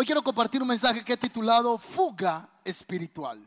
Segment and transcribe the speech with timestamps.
[0.00, 3.38] Hoy quiero compartir un mensaje que he titulado Fuga Espiritual.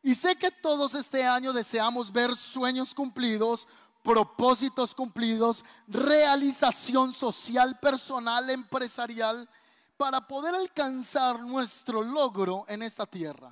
[0.00, 3.66] Y sé que todos este año deseamos ver sueños cumplidos,
[4.04, 9.48] propósitos cumplidos, realización social, personal, empresarial,
[9.96, 13.50] para poder alcanzar nuestro logro en esta tierra.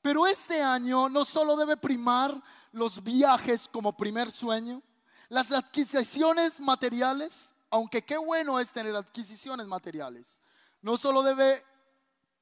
[0.00, 2.42] Pero este año no solo debe primar
[2.72, 4.80] los viajes como primer sueño,
[5.28, 10.40] las adquisiciones materiales, aunque qué bueno es tener adquisiciones materiales,
[10.84, 11.64] no solo debe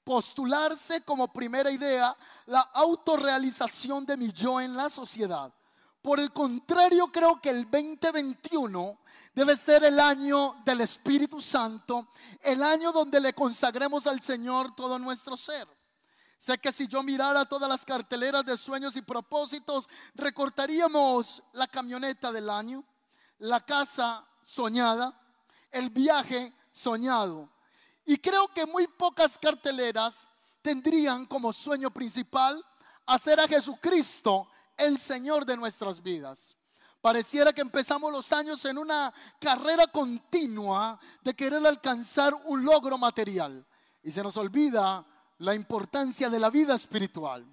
[0.02, 2.14] postularse como primera idea
[2.46, 5.54] la autorrealización de mi yo en la sociedad.
[6.02, 8.98] Por el contrario, creo que el 2021
[9.32, 12.08] debe ser el año del Espíritu Santo,
[12.42, 15.68] el año donde le consagremos al Señor todo nuestro ser.
[16.36, 22.32] Sé que si yo mirara todas las carteleras de sueños y propósitos, recortaríamos la camioneta
[22.32, 22.82] del año,
[23.38, 25.16] la casa soñada,
[25.70, 27.51] el viaje soñado.
[28.04, 30.28] Y creo que muy pocas carteleras
[30.60, 32.64] tendrían como sueño principal
[33.06, 36.56] hacer a Jesucristo el Señor de nuestras vidas.
[37.00, 43.66] Pareciera que empezamos los años en una carrera continua de querer alcanzar un logro material.
[44.04, 45.04] Y se nos olvida
[45.38, 47.44] la importancia de la vida espiritual.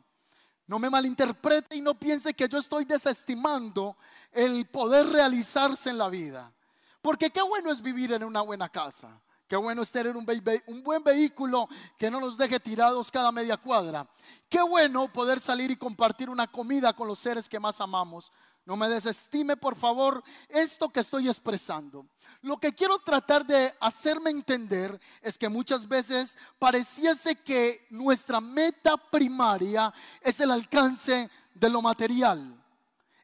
[0.68, 3.98] No me malinterprete y no piense que yo estoy desestimando
[4.32, 6.54] el poder realizarse en la vida.
[7.02, 9.20] Porque qué bueno es vivir en una buena casa.
[9.50, 10.28] Qué bueno es tener un,
[10.68, 14.08] un, buen vehículo que no nos deje tirados cada media cuadra.
[14.48, 18.32] Qué bueno poder salir y compartir una comida con los seres que más amamos.
[18.64, 22.06] No me desestime, por favor, esto que estoy expresando.
[22.44, 28.98] Lo que quiero tratar de hacerme entender es que muchas veces pareciese que nuestra meta
[28.98, 32.56] primaria es el alcance de lo material.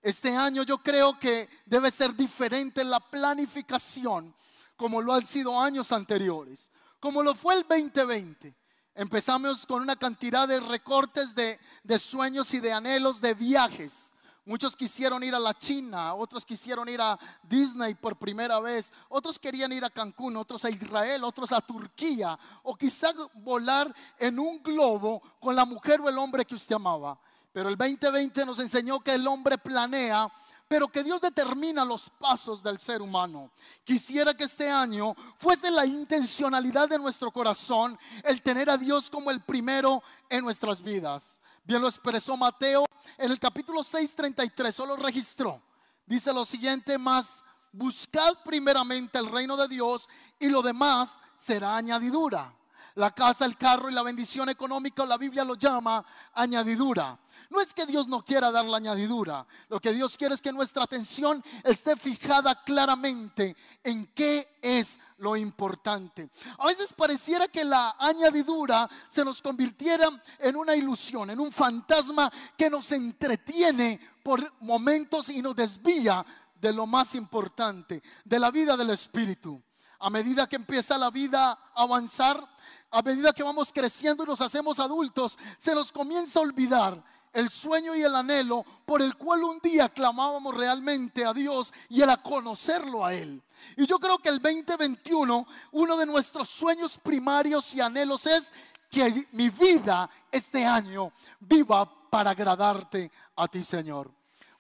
[0.02, 4.34] Este año yo creo que debe ser diferente la planificación
[4.76, 8.56] como lo han sido años anteriores, como lo fue el 2020.
[8.95, 14.14] Empezamos con una cantidad de recortes de, sueños y de anhelos de viajes.
[14.46, 19.40] Muchos quisieron ir a la China, otros quisieron ir a Disney por primera vez, otros
[19.40, 24.62] querían ir a Cancún, otros a Israel, otros a Turquía, o quizás volar en un
[24.62, 27.19] globo con la mujer o el hombre que usted amaba.
[27.52, 30.31] Pero el 2020 nos enseñó que el hombre planea
[30.68, 33.52] pero que Dios determina los pasos del ser humano.
[33.84, 39.30] Quisiera que este año fuese la intencionalidad de nuestro corazón el tener a Dios como
[39.30, 41.40] el primero en nuestras vidas.
[41.64, 42.86] Bien lo expresó Mateo
[43.18, 45.62] en el capítulo 6:33, solo registró.
[46.06, 50.08] Dice lo siguiente, más buscad primeramente el reino de Dios
[50.40, 52.53] y lo demás será añadidura.
[52.96, 57.20] La casa, el carro y la bendición económica, la Biblia lo llama añadidura.
[57.50, 59.45] No es que Dios no quiera dar la añadidura.
[59.69, 65.38] Lo que Dios quiere es que nuestra atención esté fijada claramente en qué es lo
[65.38, 66.29] importante.
[66.57, 72.31] A veces pareciera que la añadidura se nos convirtiera en una ilusión, en un fantasma
[72.57, 76.25] que nos entretiene por momentos y nos desvía
[76.59, 79.61] de lo más importante, de la vida del Espíritu.
[80.00, 82.44] A medida que empieza la vida a avanzar,
[82.91, 87.03] a medida que vamos creciendo y nos hacemos adultos, se nos comienza a olvidar
[87.35, 92.01] el sueño y el anhelo por el cual un día clamábamos realmente a Dios y
[92.01, 93.41] era conocerlo a Él.
[93.78, 98.53] Y yo creo que el 2021, uno de nuestros sueños primarios y anhelos es
[98.90, 104.09] que mi vida este año viva para agradarte a ti, Señor.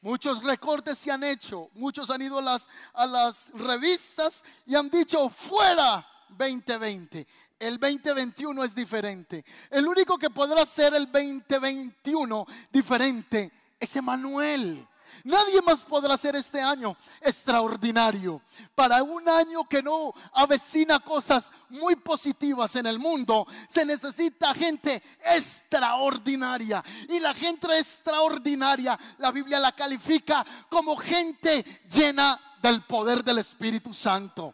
[0.01, 4.89] Muchos recortes se han hecho, muchos han ido a las, a las revistas y han
[4.89, 7.25] dicho fuera 2020.
[7.57, 9.45] El 2021 es diferente.
[9.69, 14.85] El único que podrá ser el 2021 diferente es Emanuel.
[15.23, 18.41] Nadie más podrá ser este año extraordinario.
[18.75, 25.01] Para un año que no avecina cosas muy positivas en el mundo, se necesita gente
[25.23, 26.83] extraordinaria.
[27.07, 33.93] Y la gente extraordinaria, la Biblia la califica como gente llena del poder del Espíritu
[33.93, 34.53] Santo.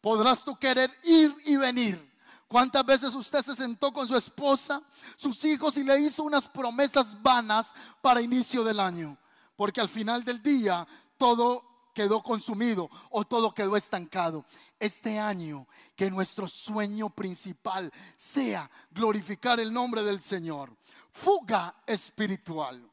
[0.00, 2.09] Podrás tú querer ir y venir
[2.50, 4.82] ¿Cuántas veces usted se sentó con su esposa,
[5.14, 9.16] sus hijos y le hizo unas promesas vanas para inicio del año?
[9.54, 10.84] Porque al final del día
[11.16, 14.44] todo quedó consumido o todo quedó estancado.
[14.80, 20.76] Este año que nuestro sueño principal sea glorificar el nombre del Señor.
[21.12, 22.84] Fuga espiritual.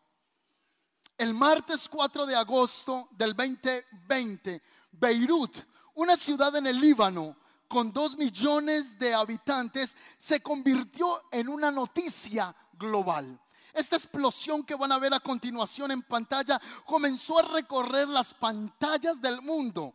[1.17, 4.61] El martes 4 de agosto del 2020,
[4.91, 5.57] Beirut,
[5.95, 7.35] una ciudad en el Líbano,
[7.67, 13.39] con dos millones de habitantes se convirtió en una noticia global.
[13.73, 19.21] Esta explosión que van a ver a continuación en pantalla comenzó a recorrer las pantallas
[19.21, 19.93] del mundo.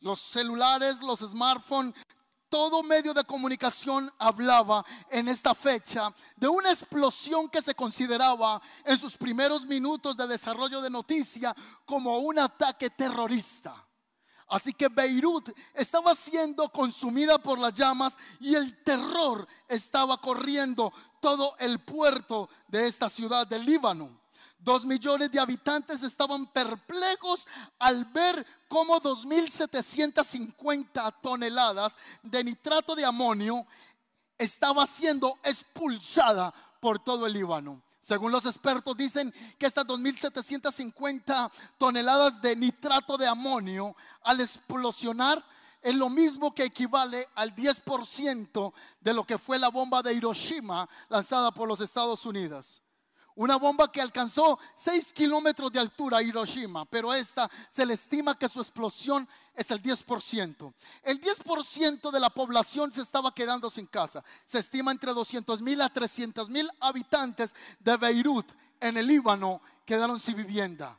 [0.00, 1.94] Los celulares, los smartphones,
[2.50, 8.98] todo medio de comunicación hablaba en esta fecha de una explosión que se consideraba en
[8.98, 11.52] sus primeros minutos de desarrollo de noticia
[11.84, 13.83] como un ataque terrorista.
[14.48, 21.56] Así que Beirut estaba siendo consumida por las llamas y el terror estaba corriendo todo
[21.58, 24.20] el puerto de esta ciudad del Líbano.
[24.58, 27.46] Dos millones de habitantes estaban perplejos
[27.78, 33.66] al ver cómo 2.750 toneladas de nitrato de amonio
[34.38, 37.83] estaba siendo expulsada por todo el Líbano.
[38.04, 45.42] Según los expertos dicen que estas 2.750 toneladas de nitrato de amonio al explosionar
[45.80, 50.86] es lo mismo que equivale al 10% de lo que fue la bomba de Hiroshima
[51.08, 52.82] lanzada por los Estados Unidos.
[53.36, 58.38] Una bomba que alcanzó 6 kilómetros de altura a Hiroshima, pero esta se le estima
[58.38, 60.72] que su explosión es el 10%.
[61.02, 64.22] El 10% de la población se estaba quedando sin casa.
[64.44, 68.46] Se estima entre 200 mil a 300 mil habitantes de Beirut,
[68.80, 70.98] en el Líbano, quedaron sin vivienda.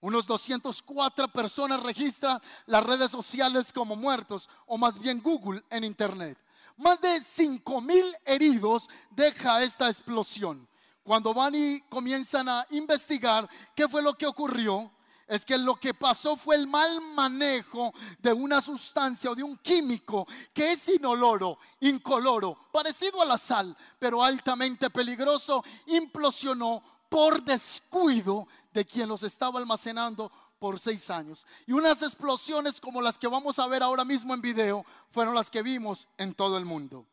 [0.00, 6.38] Unos 204 personas registran las redes sociales como muertos, o más bien Google en Internet.
[6.76, 10.68] Más de 5 mil heridos deja esta explosión.
[11.02, 14.90] Cuando van y comienzan a investigar qué fue lo que ocurrió,
[15.26, 19.56] es que lo que pasó fue el mal manejo de una sustancia o de un
[19.56, 28.46] químico que es inoloro, incoloro, parecido a la sal, pero altamente peligroso, implosionó por descuido
[28.72, 31.46] de quien los estaba almacenando por seis años.
[31.66, 35.50] Y unas explosiones como las que vamos a ver ahora mismo en video fueron las
[35.50, 37.06] que vimos en todo el mundo.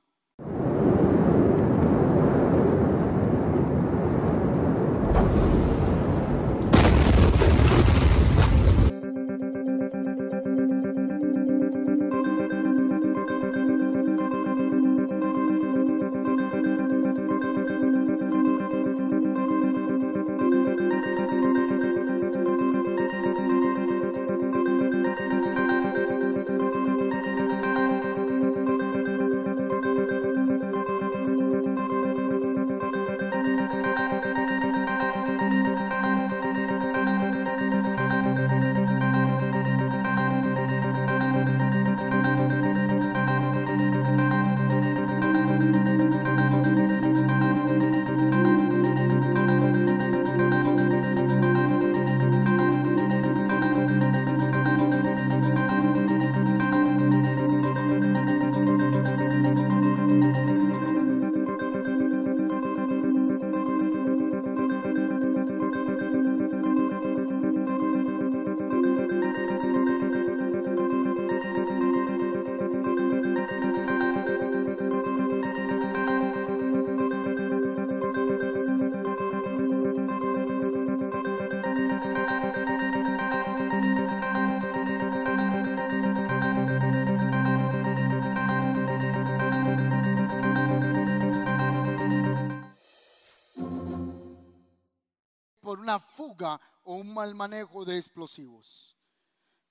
[96.84, 98.96] O un mal manejo de explosivos.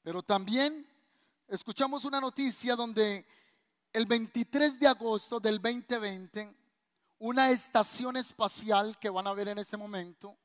[0.03, 0.87] Pero también
[1.47, 3.27] escuchamos una noticia donde
[3.93, 6.55] el 23 de agosto del 2020,
[7.21, 10.37] una estación espacial que van a ver en este momento,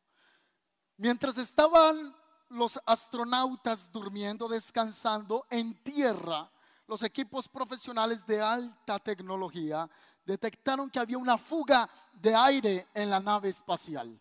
[0.98, 2.16] mientras estaban
[2.50, 6.50] los astronautas durmiendo, descansando en tierra,
[6.88, 9.90] los equipos profesionales de alta tecnología
[10.26, 14.20] detectaron que había una fuga de aire en la nave espacial.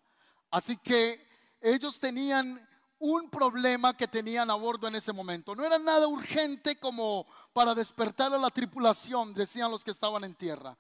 [0.51, 1.32] Así que
[1.63, 2.61] ellos tenían
[2.99, 5.55] un problema que tenían a bordo en ese momento.
[5.55, 10.35] No era nada urgente como para despertar a la tripulación, decían los que estaban en
[10.35, 10.77] tierra.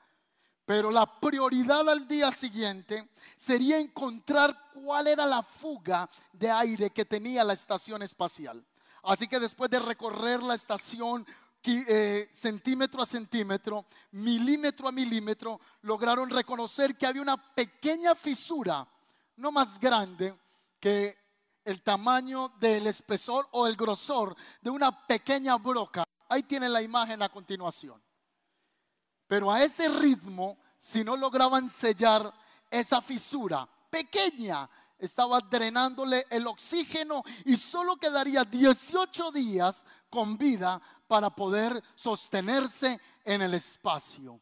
[0.65, 7.05] Pero la prioridad al día siguiente sería encontrar cuál era la fuga de aire que
[7.05, 8.65] tenía la estación espacial.
[9.03, 11.27] Así que después de recorrer la estación
[11.65, 18.87] eh, centímetro a centímetro, milímetro a milímetro, lograron reconocer que había una pequeña fisura,
[19.37, 20.35] no más grande,
[20.83, 21.17] que
[21.65, 26.03] el tamaño del espesor o el grosor de una pequeña broca.
[26.29, 28.03] Ahí tienen la imagen a continuación.
[29.29, 32.35] Pero a ese ritmo, si no lograban sellar
[32.69, 41.31] esa fisura pequeña, estaba drenándole el oxígeno y solo quedaría 18 días con vida para
[41.31, 44.41] poder sostenerse en el espacio.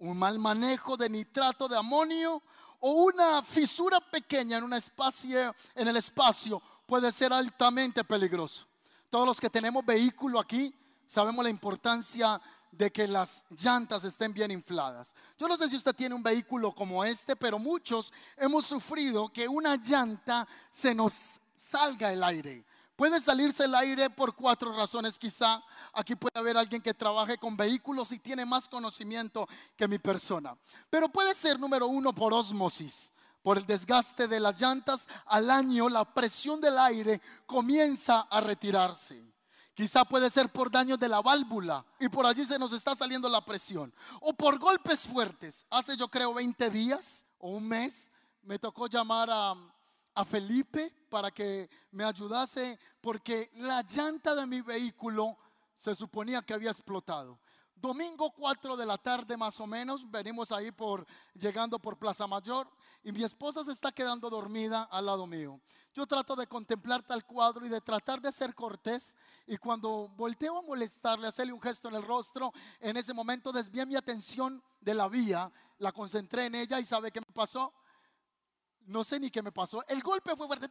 [0.00, 2.42] Un mal manejo de nitrato de amonio
[2.80, 8.66] o una fisura pequeña en, un espacio, en el espacio puede ser altamente peligroso.
[9.10, 10.74] Todos los que tenemos vehículo aquí
[11.06, 15.14] sabemos la importancia de que las llantas estén bien infladas.
[15.38, 19.48] Yo no sé si usted tiene un vehículo como este, pero muchos hemos sufrido que
[19.48, 22.64] una llanta se nos salga el aire.
[22.98, 25.62] Puede salirse el aire por cuatro razones quizá.
[25.92, 30.58] Aquí puede haber alguien que trabaje con vehículos y tiene más conocimiento que mi persona.
[30.90, 33.12] Pero puede ser número uno por osmosis.
[33.40, 39.22] Por el desgaste de las llantas al año la presión del aire comienza a retirarse.
[39.74, 43.28] Quizá puede ser por daños de la válvula y por allí se nos está saliendo
[43.28, 43.94] la presión.
[44.22, 45.64] O por golpes fuertes.
[45.70, 48.10] Hace yo creo 20 días o un mes
[48.42, 49.54] me tocó llamar a,
[50.18, 55.38] a Felipe para que me ayudase porque la llanta de mi vehículo
[55.72, 57.38] se suponía que había explotado.
[57.76, 62.68] Domingo 4 de la tarde más o menos, venimos ahí por llegando por Plaza Mayor
[63.04, 65.60] y mi esposa se está quedando dormida al lado mío.
[65.94, 69.14] Yo trato de contemplar tal cuadro y de tratar de ser cortés
[69.46, 73.86] y cuando volteo a molestarle, hacerle un gesto en el rostro, en ese momento desvié
[73.86, 77.72] mi atención de la vía, la concentré en ella y ¿sabe qué me pasó?
[78.88, 79.84] No sé ni qué me pasó.
[79.86, 80.68] El golpe fue fuerte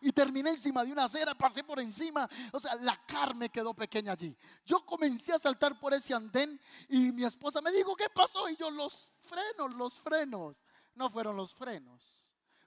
[0.00, 2.28] y terminé encima de una acera, pasé por encima.
[2.52, 4.36] O sea, la carne quedó pequeña allí.
[4.64, 8.48] Yo comencé a saltar por ese andén y mi esposa me dijo, ¿qué pasó?
[8.48, 10.56] Y yo, los frenos, los frenos.
[10.94, 12.02] No fueron los frenos.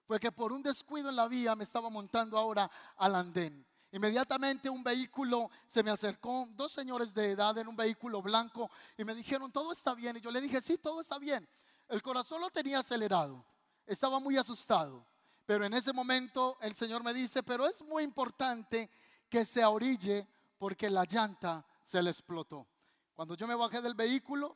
[0.06, 3.66] Fue que por un descuido en la vía me estaba montando ahora al andén.
[3.92, 9.04] Inmediatamente un vehículo se me acercó, dos señores de edad en un vehículo blanco y
[9.04, 10.18] me dijeron, todo está bien.
[10.18, 11.48] Y yo le dije, sí, todo está bien.
[11.88, 13.44] El corazón lo tenía acelerado
[13.90, 15.06] estaba muy asustado.
[15.46, 18.90] Pero en ese momento el Señor me dice, pero es muy importante
[19.28, 20.28] que se orille
[20.58, 22.68] porque la llanta se le explotó.
[23.14, 24.56] Cuando yo me bajé del vehículo,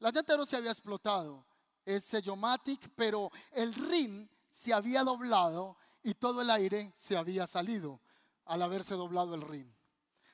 [0.00, 1.46] la llanta no se había explotado,
[1.84, 8.00] es sellomatic, pero el rin se había doblado y todo el aire se había salido
[8.44, 9.74] al haberse doblado el rin.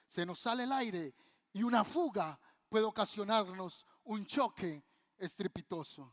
[0.06, 1.14] Se nos sale el aire
[1.52, 2.38] y una fuga
[2.68, 4.82] puede ocasionarnos un choque
[5.18, 6.12] estrepitoso.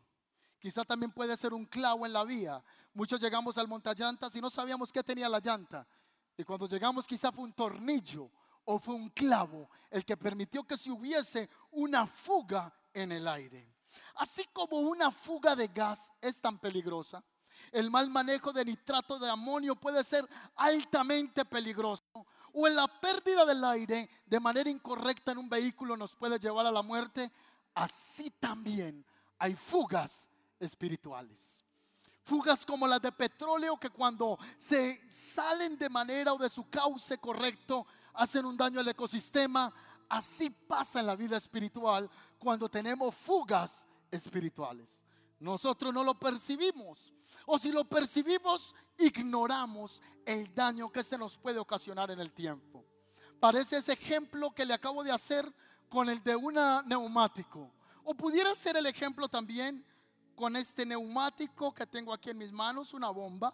[0.59, 2.63] Quizá también puede ser un clavo en la vía.
[2.93, 5.87] Muchos llegamos al montallantas y no sabíamos qué tenía la llanta.
[6.35, 8.31] Y cuando llegamos quizá fue un tornillo
[8.65, 13.75] o fue un clavo el que permitió que se hubiese una fuga en el aire.
[14.15, 17.23] Así como una fuga de gas es tan peligrosa,
[17.71, 22.03] el mal manejo de nitrato de amonio puede ser altamente peligroso.
[22.53, 26.65] O en la pérdida del aire de manera incorrecta en un vehículo nos puede llevar
[26.65, 27.31] a la muerte.
[27.75, 29.05] Así también
[29.37, 31.39] hay fugas espirituales.
[32.23, 37.17] Fugas como las de petróleo que cuando se salen de manera o de su cauce
[37.19, 39.73] correcto hacen un daño al ecosistema.
[40.09, 44.89] Así pasa en la vida espiritual cuando tenemos fugas espirituales.
[45.39, 47.13] Nosotros no lo percibimos.
[47.45, 52.83] O si lo percibimos, ignoramos el daño que se nos puede ocasionar en el tiempo.
[53.39, 55.49] Parece ese ejemplo que le acabo de hacer
[55.89, 57.71] con el de un neumático.
[58.03, 59.85] O pudiera ser el ejemplo también
[60.37, 63.51] con este neumático que tengo aquí en mis manos, una bomba.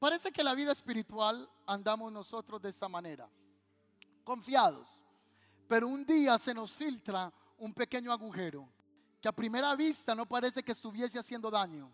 [0.00, 3.28] Parece que la vida espiritual andamos nosotros de esta manera,
[4.24, 4.88] confiados.
[5.68, 8.68] Pero un día se nos filtra un pequeño agujero
[9.20, 11.88] que a primera vista no parece que estuviese haciendo daño.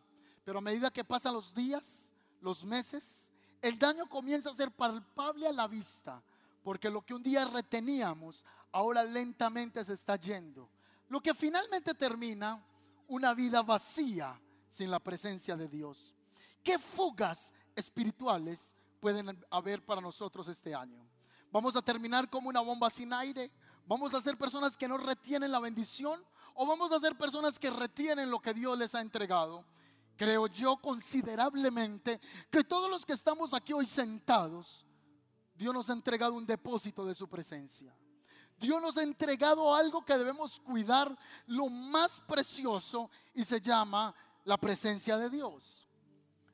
[0.47, 3.29] Pero a medida que pasan los días, los meses,
[3.61, 6.23] el daño comienza a ser palpable a la vista.
[6.63, 10.71] Porque lo que un día reteníamos, ahora lentamente se está yendo.
[11.09, 12.63] Lo que finalmente termina
[13.09, 16.15] una vida vacía sin la presencia de Dios.
[16.63, 21.07] ¿Qué fugas espirituales pueden haber para nosotros este año?
[21.53, 23.51] ¿Vamos a terminar como una bomba sin aire?
[23.87, 26.21] ¿Vamos a ser personas que no retienen la bendición?
[26.55, 29.65] ¿O vamos a ser personas que retienen lo que Dios les ha entregado?
[30.17, 32.21] Creo yo considerablemente
[32.51, 34.85] que todos los que estamos aquí hoy sentados,
[35.55, 37.95] Dios nos ha entregado un depósito de su presencia.
[38.59, 44.57] Dios nos ha entregado algo que debemos cuidar, lo más precioso, y se llama la
[44.57, 45.87] presencia de Dios.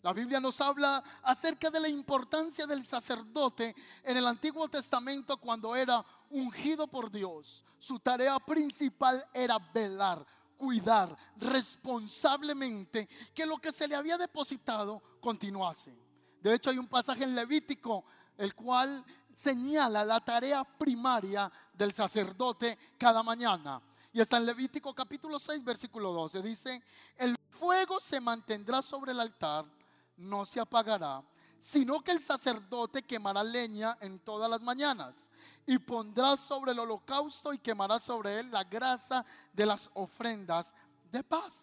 [0.03, 5.77] La Biblia nos habla acerca de la importancia del sacerdote en el Antiguo Testamento cuando
[5.77, 7.65] era ungido por Dios.
[7.79, 15.97] Su tarea principal era velar, cuidar responsablemente que lo que se le había depositado continuase.
[16.41, 18.05] De hecho, hay un pasaje en Levítico
[18.39, 19.05] el cual
[19.35, 23.81] señala la tarea primaria del sacerdote cada mañana.
[24.13, 26.43] Y está en Levítico capítulo 6, versículo 12.
[26.43, 26.83] Dice,
[27.17, 29.65] el fuego se mantendrá sobre el altar,
[30.17, 31.23] no se apagará,
[31.61, 35.15] sino que el sacerdote quemará leña en todas las mañanas
[35.67, 40.75] y pondrá sobre el holocausto y quemará sobre él la grasa de las ofrendas
[41.11, 41.55] de paz.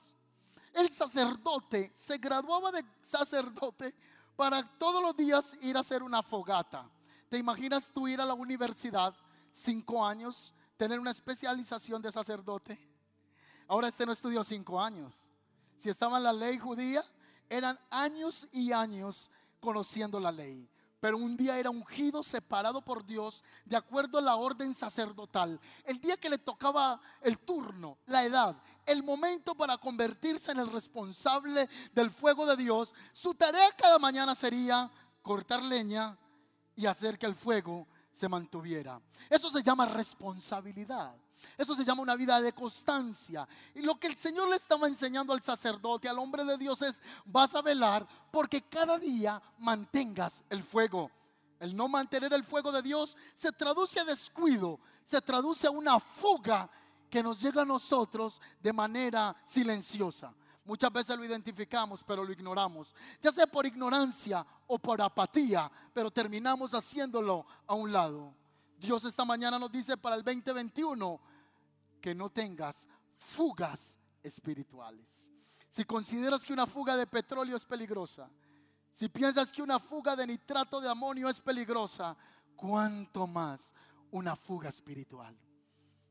[0.73, 3.93] El sacerdote se graduaba de sacerdote
[4.35, 6.89] para todos los días ir a hacer una fogata.
[7.29, 9.15] ¿Te imaginas tú ir a la universidad,
[9.51, 12.79] cinco años tener una especialización de sacerdote.
[13.67, 15.29] Ahora este no estudió cinco años.
[15.77, 17.03] Si estaba en la ley judía,
[17.49, 20.69] eran años y años conociendo la ley.
[21.01, 25.59] Pero un día era ungido, separado por Dios, de acuerdo a la orden sacerdotal.
[25.83, 28.55] El día que le tocaba el turno, la edad,
[28.85, 34.33] el momento para convertirse en el responsable del fuego de Dios, su tarea cada mañana
[34.33, 34.89] sería
[35.21, 36.17] cortar leña
[36.79, 39.01] y hacer que el fuego se mantuviera.
[39.29, 41.13] Eso se llama responsabilidad.
[41.57, 43.45] Eso se llama una vida de constancia.
[43.75, 47.01] Y lo que el Señor le estaba enseñando al sacerdote, al hombre de Dios es,
[47.25, 51.11] vas a velar porque cada día mantengas el fuego.
[51.59, 55.99] El no mantener el fuego de Dios se traduce a descuido, se traduce a una
[55.99, 56.69] fuga
[57.09, 60.33] que nos llega a nosotros de manera silenciosa.
[60.69, 62.93] Muchas veces lo identificamos, pero lo ignoramos.
[63.19, 68.35] Ya sea por ignorancia o por apatía, pero terminamos haciéndolo a un lado.
[68.77, 71.19] Dios esta mañana nos dice para el 2021
[71.99, 75.09] que no tengas fugas espirituales.
[75.71, 78.29] Si consideras que una fuga de petróleo es peligrosa,
[78.93, 82.15] si piensas que una fuga de nitrato de amonio es peligrosa,
[82.55, 83.73] ¿cuánto más
[84.11, 85.35] una fuga espiritual?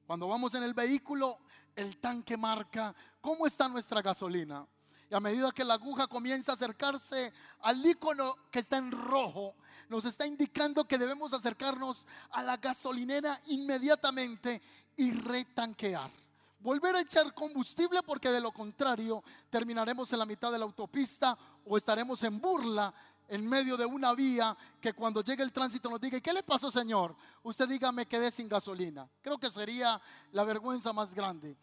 [0.05, 1.39] Cuando vamos en el vehículo,
[1.79, 4.67] el tanque marca cómo está nuestra gasolina.
[5.09, 9.55] Y a medida que la aguja comienza a acercarse al icono que está en rojo,
[9.89, 14.61] nos está indicando que debemos acercarnos a la gasolinera inmediatamente
[14.97, 16.11] y retanquear.
[16.59, 21.39] Volver a echar combustible porque de lo contrario terminaremos en la mitad de la autopista
[21.65, 22.93] o estaremos en burla
[23.29, 26.71] en medio de una vía que cuando llegue el tránsito nos diga, ¿qué le pasó
[26.71, 27.15] señor?
[27.43, 29.09] Usted diga, me quedé sin gasolina.
[29.23, 30.01] Creo que sería
[30.33, 31.57] la vergüenza más grande.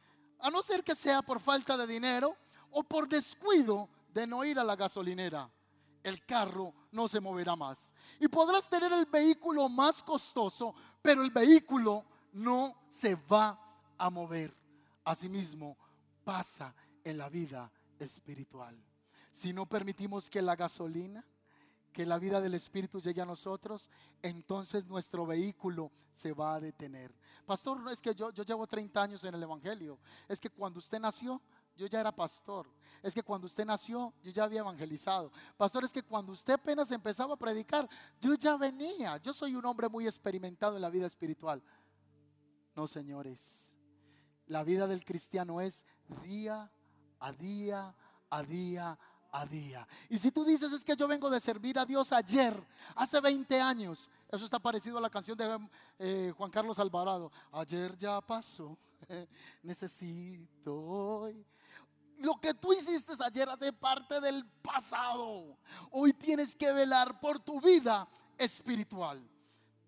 [0.46, 2.38] A no ser que sea por falta de dinero
[2.70, 5.50] o por descuido de no ir a la gasolinera.
[6.04, 7.96] El carro no se moverá más.
[8.20, 13.60] Y podrás tener el vehículo más costoso, pero el vehículo no se va
[13.98, 14.56] a mover.
[15.04, 15.80] Asimismo,
[16.24, 18.78] pasa en la vida espiritual.
[19.32, 21.26] Si no permitimos que la gasolina,
[21.96, 23.90] que la vida del Espíritu llegue a nosotros,
[24.22, 27.16] entonces nuestro vehículo se va a detener.
[27.46, 29.98] Pastor, es que yo, yo llevo 30 años en el Evangelio.
[30.28, 31.42] Es que cuando usted nació,
[31.78, 32.68] yo ya era pastor.
[33.02, 35.32] Es que cuando usted nació, yo ya había evangelizado.
[35.56, 37.88] Pastor, es que cuando usted apenas empezaba a predicar,
[38.20, 39.16] yo ya venía.
[39.16, 41.64] Yo soy un hombre muy experimentado en la vida espiritual.
[42.76, 43.74] No, señores.
[44.48, 45.86] La vida del cristiano es
[46.26, 46.70] día
[47.22, 47.96] a día,
[48.30, 49.00] a día,
[49.36, 49.86] a día.
[50.10, 52.56] Y si tú dices es que yo vengo de servir a Dios ayer,
[52.96, 55.60] hace 20 años, eso está parecido a la canción de
[56.00, 58.78] eh, Juan Carlos Alvarado, ayer ya pasó,
[59.62, 61.46] necesito hoy.
[62.20, 65.58] Lo que tú hiciste ayer hace parte del pasado.
[65.92, 69.22] Hoy tienes que velar por tu vida espiritual.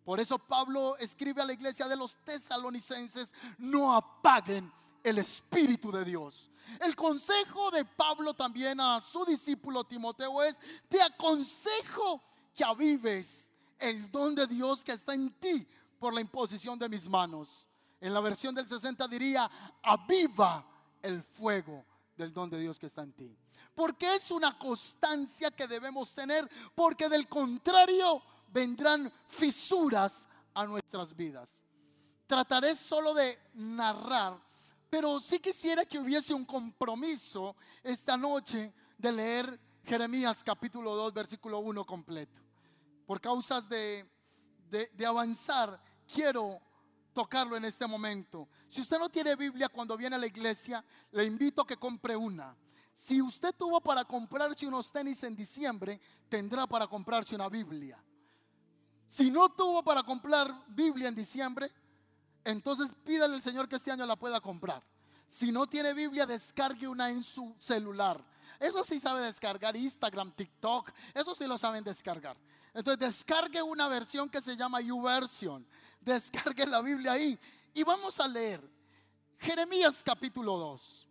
[0.03, 4.69] Por eso Pablo escribe a la iglesia de los tesalonicenses, no apaguen
[5.03, 6.51] el Espíritu de Dios.
[6.79, 10.55] El consejo de Pablo también a su discípulo Timoteo es,
[10.87, 13.49] te aconsejo que avives
[13.79, 15.67] el don de Dios que está en ti
[15.99, 17.67] por la imposición de mis manos.
[17.99, 19.49] En la versión del 60 diría,
[19.81, 20.65] aviva
[21.01, 23.35] el fuego del don de Dios que está en ti.
[23.73, 31.49] Porque es una constancia que debemos tener, porque del contrario vendrán fisuras a nuestras vidas.
[32.25, 34.46] Trataré solo de narrar
[34.89, 41.59] pero sí quisiera que hubiese un compromiso esta noche de leer Jeremías capítulo 2, versículo
[41.59, 42.41] 1 completo.
[43.05, 44.05] Por causas de,
[44.69, 45.79] de, avanzar,
[46.11, 46.59] quiero
[47.13, 48.49] tocarlo en este momento.
[48.67, 52.15] Si usted no tiene Biblia cuando viene a la iglesia, le invito a que compre
[52.15, 52.55] una.
[52.93, 58.03] Si usted tuvo para comprarse unos tenis en diciembre, tendrá para comprarse una Biblia.
[59.05, 61.71] Si no tuvo para comprar Biblia en diciembre,
[62.47, 64.81] entonces pídale al Señor que este año la pueda comprar.
[65.27, 68.23] Si no tiene Biblia, descargue una en su celular.
[68.59, 72.37] Eso sí sabe descargar Instagram, TikTok, eso sí lo saben descargar.
[72.73, 75.67] Entonces descargue una versión que se llama YouVersion.
[75.99, 77.37] Descargue la Biblia ahí
[77.73, 78.61] y vamos a leer
[79.39, 81.07] Jeremías capítulo 2,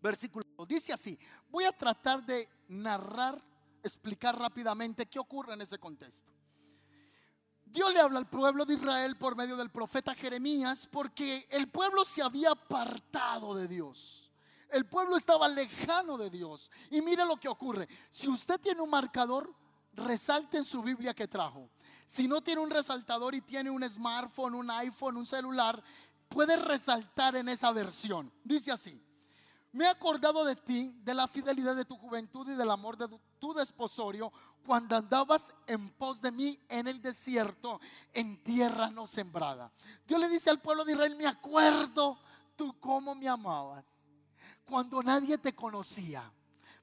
[0.00, 0.66] versículo 2.
[0.66, 1.18] Dice así,
[1.50, 3.40] voy a tratar de narrar,
[3.82, 6.32] explicar rápidamente qué ocurre en ese contexto.
[7.72, 12.04] Dios le habla al pueblo de Israel por medio del profeta Jeremías porque el pueblo
[12.04, 14.30] se había apartado de Dios.
[14.68, 16.70] El pueblo estaba lejano de Dios.
[16.90, 17.88] Y mire lo que ocurre.
[18.10, 19.54] Si usted tiene un marcador,
[19.94, 21.70] resalte en su Biblia que trajo.
[22.06, 25.82] Si no tiene un resaltador y tiene un smartphone, un iPhone, un celular,
[26.28, 28.30] puede resaltar en esa versión.
[28.44, 29.02] Dice así,
[29.72, 33.08] me he acordado de ti, de la fidelidad de tu juventud y del amor de
[33.38, 34.32] tu desposorio,
[34.64, 37.80] cuando andabas en pos de mí en el desierto,
[38.12, 39.72] en tierra no sembrada.
[40.06, 42.18] Dios le dice al pueblo de Israel, me acuerdo
[42.54, 43.84] tú cómo me amabas,
[44.64, 46.30] cuando nadie te conocía.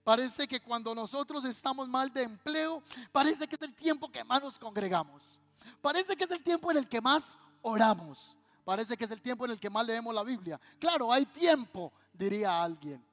[0.03, 4.41] Parece que cuando nosotros estamos mal de empleo, parece que es el tiempo que más
[4.41, 5.39] nos congregamos.
[5.81, 8.35] Parece que es el tiempo en el que más oramos.
[8.65, 10.59] Parece que es el tiempo en el que más leemos la Biblia.
[10.79, 13.03] Claro, hay tiempo, diría alguien.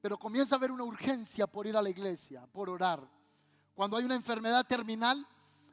[0.00, 3.06] Pero comienza a haber una urgencia por ir a la iglesia, por orar.
[3.74, 5.26] Cuando hay una enfermedad terminal,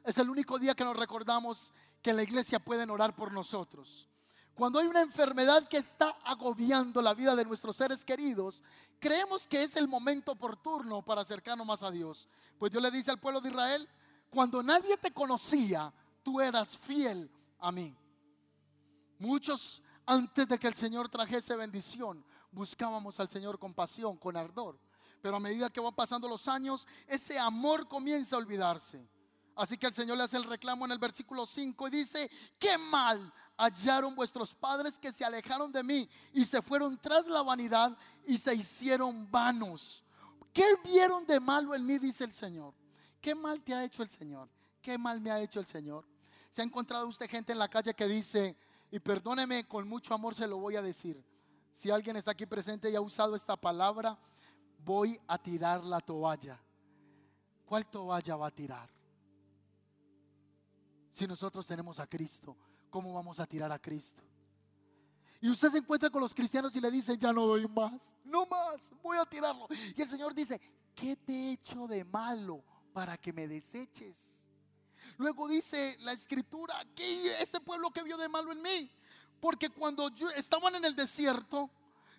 [0.04, 4.08] es el único día que nos recordamos que en la iglesia pueden orar por nosotros.
[4.54, 8.62] Cuando hay una enfermedad que está agobiando la vida de nuestros seres queridos,
[8.98, 12.28] creemos que es el momento oportuno para acercarnos más a Dios.
[12.58, 13.88] Pues Dios le dice al pueblo de Israel,
[14.30, 17.96] cuando nadie te conocía, tú eras fiel a mí.
[19.18, 24.78] Muchos antes de que el Señor trajese bendición, buscábamos al Señor con pasión, con ardor.
[25.20, 29.08] Pero a medida que van pasando los años, ese amor comienza a olvidarse.
[29.56, 32.76] Así que el Señor le hace el reclamo en el versículo 5 y dice, qué
[32.76, 37.96] mal hallaron vuestros padres que se alejaron de mí y se fueron tras la vanidad
[38.26, 40.04] y se hicieron vanos.
[40.52, 41.98] ¿Qué vieron de malo en mí?
[41.98, 42.74] Dice el Señor.
[43.20, 44.48] ¿Qué mal te ha hecho el Señor?
[44.82, 46.06] ¿Qué mal me ha hecho el Señor?
[46.50, 48.56] ¿Se ha encontrado usted gente en la calle que dice,
[48.90, 51.22] y perdóneme, con mucho amor se lo voy a decir.
[51.72, 54.18] Si alguien está aquí presente y ha usado esta palabra,
[54.84, 56.58] voy a tirar la toalla.
[57.64, 58.88] ¿Cuál toalla va a tirar?
[61.10, 62.56] Si nosotros tenemos a Cristo,
[62.90, 64.22] ¿cómo vamos a tirar a Cristo?
[65.40, 68.46] Y usted se encuentra con los cristianos y le dice, ya no doy más, no
[68.46, 69.66] más, voy a tirarlo.
[69.96, 70.60] Y el Señor dice,
[70.94, 74.16] ¿qué te he hecho de malo para que me deseches?
[75.18, 78.90] Luego dice la escritura, que este pueblo que vio de malo en mí,
[79.40, 81.70] porque cuando estaban en el desierto,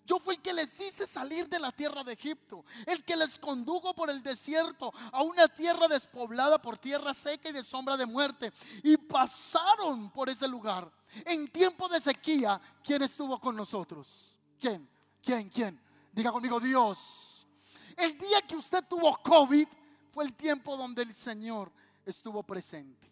[0.07, 3.37] yo fui el que les hice salir de la tierra de Egipto, el que les
[3.37, 8.05] condujo por el desierto a una tierra despoblada por tierra seca y de sombra de
[8.05, 8.53] muerte.
[8.83, 10.89] Y pasaron por ese lugar.
[11.25, 14.07] En tiempo de sequía, ¿quién estuvo con nosotros?
[14.59, 14.87] ¿Quién?
[15.21, 15.49] ¿Quién?
[15.49, 15.77] ¿Quién?
[16.13, 17.45] Diga conmigo, Dios.
[17.97, 19.67] El día que usted tuvo COVID
[20.13, 21.69] fue el tiempo donde el Señor
[22.09, 23.11] estuvo presente.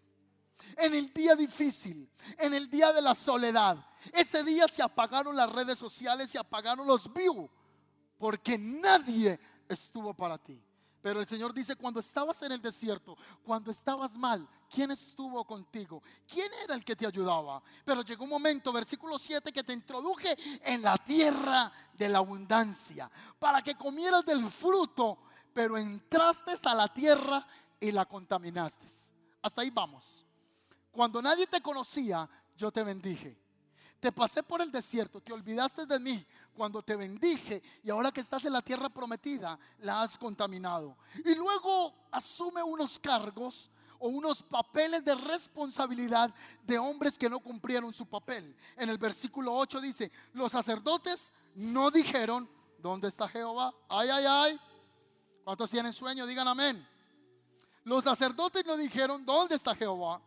[0.78, 3.78] En el día difícil, en el día de la soledad,
[4.14, 7.50] ese día se apagaron las redes sociales, se apagaron los views,
[8.18, 10.62] porque nadie estuvo para ti.
[11.02, 16.02] Pero el Señor dice, cuando estabas en el desierto, cuando estabas mal, ¿quién estuvo contigo?
[16.28, 17.62] ¿Quién era el que te ayudaba?
[17.86, 23.10] Pero llegó un momento, versículo 7, que te introduje en la tierra de la abundancia,
[23.38, 25.20] para que comieras del fruto,
[25.54, 27.46] pero entraste a la tierra
[27.80, 28.86] y la contaminaste.
[29.42, 30.26] Hasta ahí vamos.
[30.92, 33.38] Cuando nadie te conocía, yo te bendije.
[34.00, 38.22] Te pasé por el desierto, te olvidaste de mí cuando te bendije y ahora que
[38.22, 40.98] estás en la tierra prometida, la has contaminado.
[41.24, 46.34] Y luego asume unos cargos o unos papeles de responsabilidad
[46.64, 48.56] de hombres que no cumplieron su papel.
[48.78, 53.74] En el versículo 8 dice, los sacerdotes no dijeron, ¿dónde está Jehová?
[53.90, 54.60] Ay, ay, ay.
[55.44, 56.26] ¿Cuántos tienen sueño?
[56.26, 56.86] Digan amén.
[57.86, 60.20] Los sacerdotes no dijeron, ¿dónde está Jehová?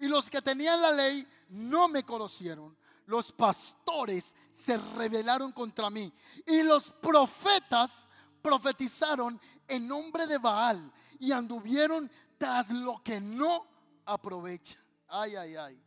[0.00, 2.76] Y los que tenían la ley no me conocieron.
[3.06, 6.12] Los pastores se rebelaron contra mí.
[6.46, 8.08] Y los profetas
[8.40, 13.66] profetizaron en nombre de Baal y anduvieron tras lo que no
[14.06, 14.78] aprovecha.
[15.06, 15.82] Ay, ay, ay.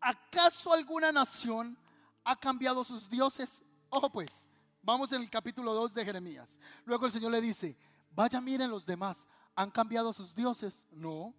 [0.00, 1.76] ¿Acaso alguna nación
[2.22, 3.64] ha cambiado sus dioses?
[3.88, 4.46] Ojo pues,
[4.80, 6.58] vamos en el capítulo 2 de Jeremías.
[6.84, 7.76] Luego el Señor le dice,
[8.12, 10.86] vaya miren los demás, ¿Han cambiado sus dioses?
[10.92, 11.34] No.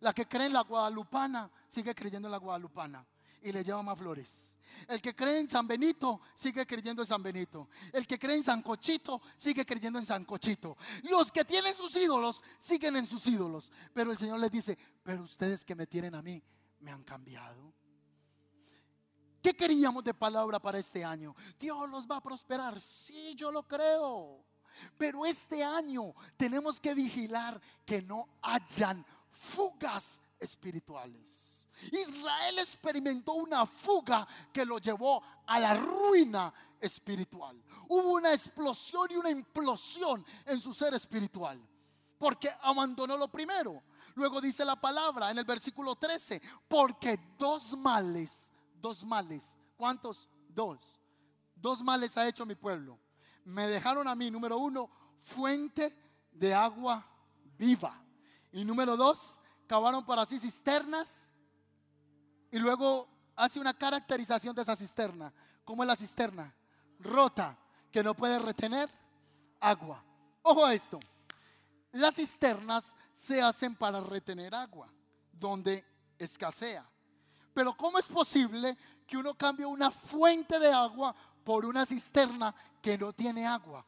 [0.00, 3.06] La que cree en la guadalupana sigue creyendo en la guadalupana
[3.42, 4.48] y le lleva más flores.
[4.86, 7.68] El que cree en San Benito sigue creyendo en San Benito.
[7.92, 10.76] El que cree en San Cochito sigue creyendo en San Cochito.
[11.02, 13.72] Los que tienen sus ídolos siguen en sus ídolos.
[13.92, 16.42] Pero el Señor les dice, pero ustedes que me tienen a mí,
[16.80, 17.74] me han cambiado.
[19.42, 21.34] ¿Qué queríamos de palabra para este año?
[21.58, 22.78] Dios los va a prosperar.
[22.80, 24.44] Sí, yo lo creo.
[24.96, 31.66] Pero este año tenemos que vigilar que no hayan fugas espirituales.
[31.92, 37.62] Israel experimentó una fuga que lo llevó a la ruina espiritual.
[37.88, 41.60] Hubo una explosión y una implosión en su ser espiritual.
[42.18, 43.82] Porque abandonó lo primero.
[44.14, 48.30] Luego dice la palabra en el versículo 13, porque dos males,
[48.74, 50.28] dos males, ¿cuántos?
[50.48, 51.00] Dos.
[51.54, 52.98] Dos males ha hecho mi pueblo
[53.48, 55.96] me dejaron a mí, número uno, fuente
[56.32, 57.04] de agua
[57.56, 57.98] viva.
[58.52, 61.32] Y número dos, cavaron para sí cisternas
[62.50, 65.32] y luego hace una caracterización de esa cisterna.
[65.64, 66.54] ¿Cómo es la cisterna?
[66.98, 67.56] Rota,
[67.90, 68.90] que no puede retener
[69.60, 70.02] agua.
[70.42, 70.98] Ojo a esto.
[71.92, 74.92] Las cisternas se hacen para retener agua,
[75.32, 75.84] donde
[76.18, 76.86] escasea.
[77.54, 81.14] Pero ¿cómo es posible que uno cambie una fuente de agua
[81.48, 83.82] por una cisterna que no tiene agua?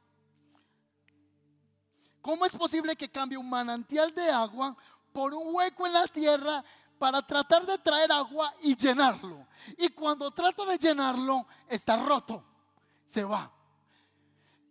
[2.23, 4.75] ¿Cómo es posible que cambie un manantial de agua
[5.13, 6.65] por un hueco en la tierra
[6.99, 9.47] para tratar de traer agua y llenarlo?
[9.77, 12.43] Y cuando trato de llenarlo, está roto,
[13.05, 13.53] se va.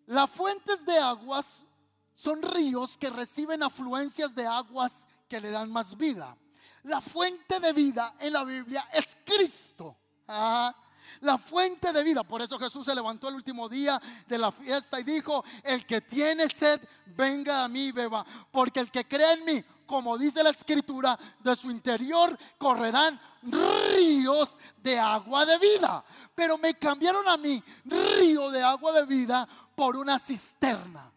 [0.07, 1.67] Las fuentes de aguas
[2.11, 6.35] son ríos que reciben afluencias de aguas que le dan más vida.
[6.81, 9.95] La fuente de vida en la Biblia es Cristo.
[10.27, 10.73] Ah,
[11.21, 12.23] la fuente de vida.
[12.23, 16.01] Por eso Jesús se levantó el último día de la fiesta y dijo, el que
[16.01, 16.81] tiene sed,
[17.15, 18.25] venga a mí beba.
[18.51, 24.57] Porque el que cree en mí, como dice la escritura, de su interior correrán ríos
[24.77, 26.03] de agua de vida.
[26.35, 31.11] Pero me cambiaron a mí río de agua de vida por una cisterna.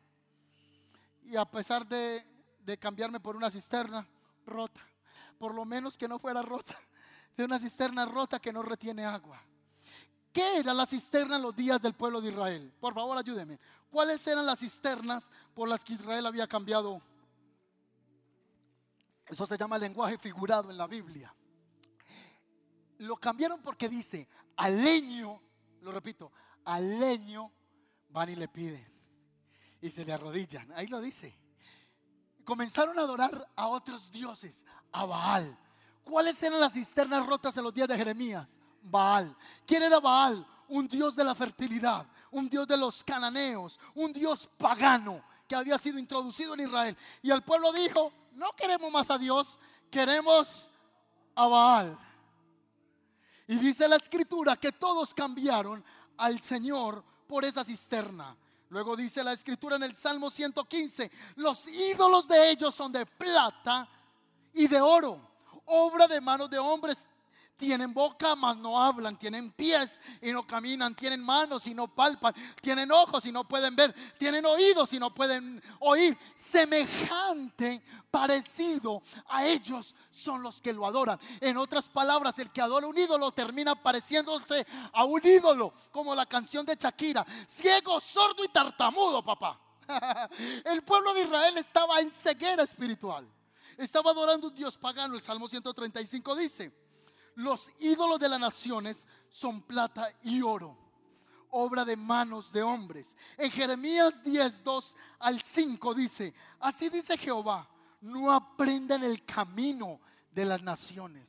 [1.25, 2.25] Y a pesar de,
[2.61, 4.07] de cambiarme por una cisterna
[4.47, 4.81] rota,
[5.39, 6.79] por lo menos que no fuera rota,
[7.37, 9.41] de una cisterna rota que no retiene agua.
[10.33, 12.73] ¿Qué era la cisterna en los días del pueblo de Israel?
[12.81, 13.59] Por favor, ayúdeme.
[13.91, 17.03] ¿Cuáles eran las cisternas por las que Israel había cambiado?
[19.27, 21.35] Eso se llama lenguaje figurado en la Biblia.
[22.99, 25.39] Lo cambiaron porque dice, al leño,
[25.83, 26.33] lo repito,
[26.65, 27.53] al leño
[28.09, 28.91] van y le piden.
[29.83, 30.73] Y se le arrodillan.
[30.73, 31.37] Ahí lo dice.
[32.45, 35.59] Comenzaron a adorar a otros dioses, a Baal.
[36.05, 38.62] ¿Cuáles eran las cisternas rotas en los días de Jeremías?
[38.83, 39.37] Baal.
[39.67, 40.47] ¿Quién era Baal?
[40.69, 45.79] Un dios de la fertilidad, un dios de los cananeos, un dios pagano que había
[45.79, 46.97] sido introducido en Israel.
[47.23, 49.59] Y el pueblo dijo, no queremos más a Dios,
[49.91, 50.71] queremos
[51.35, 51.99] a Baal.
[53.47, 55.85] Y dice la escritura que todos cambiaron
[56.17, 58.37] al Señor por esa cisterna.
[58.71, 63.87] Luego dice la escritura en el Salmo 115, los ídolos de ellos son de plata
[64.55, 65.21] y de oro,
[65.67, 66.97] obra de manos de hombres
[67.57, 69.19] tienen boca, mas no hablan.
[69.19, 70.95] Tienen pies y no caminan.
[70.95, 72.35] Tienen manos y no palpan.
[72.61, 73.95] Tienen ojos y no pueden ver.
[74.19, 76.17] Tienen oídos y no pueden oír.
[76.37, 81.19] Semejante, parecido a ellos son los que lo adoran.
[81.41, 85.73] En otras palabras, el que adora un ídolo termina pareciéndose a un ídolo.
[85.91, 87.25] Como la canción de Shakira.
[87.49, 89.61] Ciego, sordo y tartamudo, papá.
[90.65, 93.29] El pueblo de Israel estaba en ceguera espiritual.
[93.77, 95.15] Estaba adorando un Dios pagano.
[95.15, 96.73] El Salmo 135 dice
[97.37, 100.77] los ídolos de las naciones son plata y oro,
[101.51, 103.17] obra de manos de hombres.
[103.37, 107.69] En Jeremías 10, 2 al 5 dice, así dice Jehová,
[108.03, 111.27] no aprendan el camino de las naciones.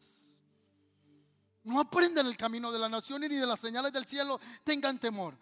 [1.63, 5.37] No aprendan el camino de las naciones ni de las señales del cielo, tengan temor.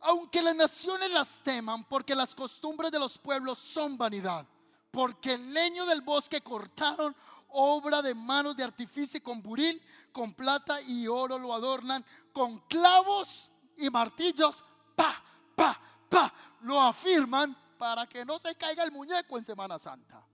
[0.00, 4.46] Aunque las naciones las teman, porque las costumbres de los pueblos son vanidad,
[4.90, 7.16] porque el leño del bosque cortaron
[7.48, 9.80] obra de manos de artificio con buril,
[10.12, 15.22] con plata y oro lo adornan, con clavos y martillos, pa,
[15.54, 16.32] pa, pa,
[16.62, 20.24] lo afirman para que no se caiga el muñeco en Semana Santa.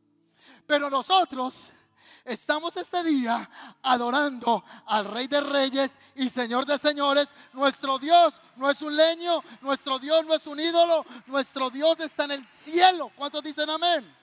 [0.66, 1.54] Pero nosotros
[2.24, 3.48] estamos este día
[3.82, 7.28] adorando al Rey de Reyes y Señor de Señores.
[7.52, 12.24] Nuestro Dios no es un leño, nuestro Dios no es un ídolo, nuestro Dios está
[12.24, 13.10] en el cielo.
[13.16, 14.21] ¿Cuántos dicen amén?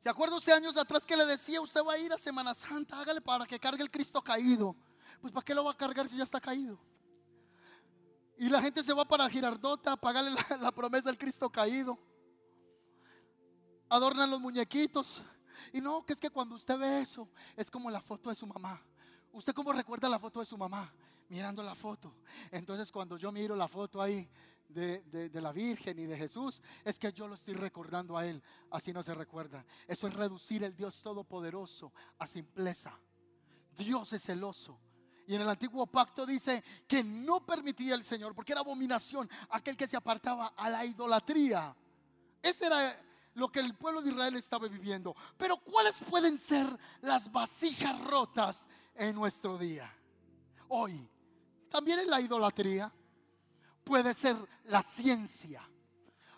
[0.00, 2.98] ¿Se acuerda usted años atrás que le decía, usted va a ir a Semana Santa,
[2.98, 4.74] hágale para que cargue el Cristo caído?
[5.20, 6.78] Pues ¿para qué lo va a cargar si ya está caído?
[8.38, 11.98] Y la gente se va para Girardota a pagarle la, promesa del Cristo caído.
[13.90, 15.20] Adornan los muñequitos.
[15.74, 18.46] Y no, que es que cuando usted ve eso, es como la foto de su
[18.46, 18.82] mamá.
[19.32, 20.90] ¿Usted cómo recuerda la foto de su mamá?
[21.28, 22.14] Mirando la foto.
[22.50, 24.26] Entonces cuando yo miro la foto ahí
[24.72, 28.42] de, la Virgen y de Jesús, es que yo lo estoy recordando a Él.
[28.70, 29.64] Así no se recuerda.
[29.86, 32.98] Eso es reducir el Dios Todopoderoso a simpleza.
[33.76, 34.78] Dios es celoso.
[35.26, 39.76] Y en el antiguo pacto dice que no permitía el Señor, porque era abominación aquel
[39.76, 41.74] que se apartaba a la idolatría.
[42.42, 42.96] Ese era
[43.34, 45.14] lo que el pueblo de Israel estaba viviendo.
[45.36, 46.66] Pero ¿cuáles pueden ser
[47.02, 49.92] las vasijas rotas en nuestro día?
[50.68, 51.08] Hoy.
[51.70, 52.92] También en la idolatría
[53.90, 55.68] puede ser la ciencia.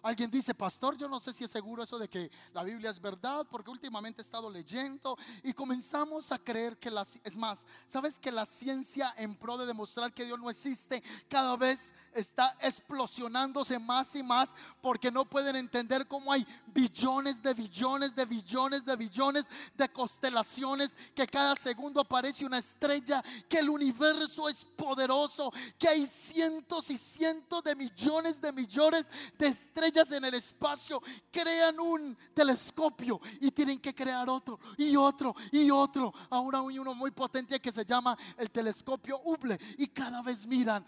[0.03, 2.99] Alguien dice, pastor, yo no sé si es seguro eso de que la Biblia es
[2.99, 8.19] verdad, porque últimamente he estado leyendo y comenzamos a creer que la, es más, ¿sabes
[8.19, 13.79] que la ciencia en pro de demostrar que Dios no existe cada vez está explosionándose
[13.79, 18.97] más y más porque no pueden entender cómo hay billones de billones de billones de
[18.97, 25.89] billones de constelaciones que cada segundo aparece una estrella, que el universo es poderoso, que
[25.89, 29.07] hay cientos y cientos de millones de millones
[29.39, 31.01] de estrellas en el espacio.
[31.31, 36.13] Crean un telescopio y tienen que crear otro y otro y otro.
[36.31, 40.85] Ahora hay uno muy potente que se llama el telescopio Hubble y cada vez miran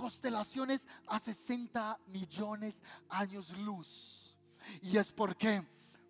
[0.00, 4.34] constelaciones a 60 millones años luz.
[4.82, 5.62] Y es porque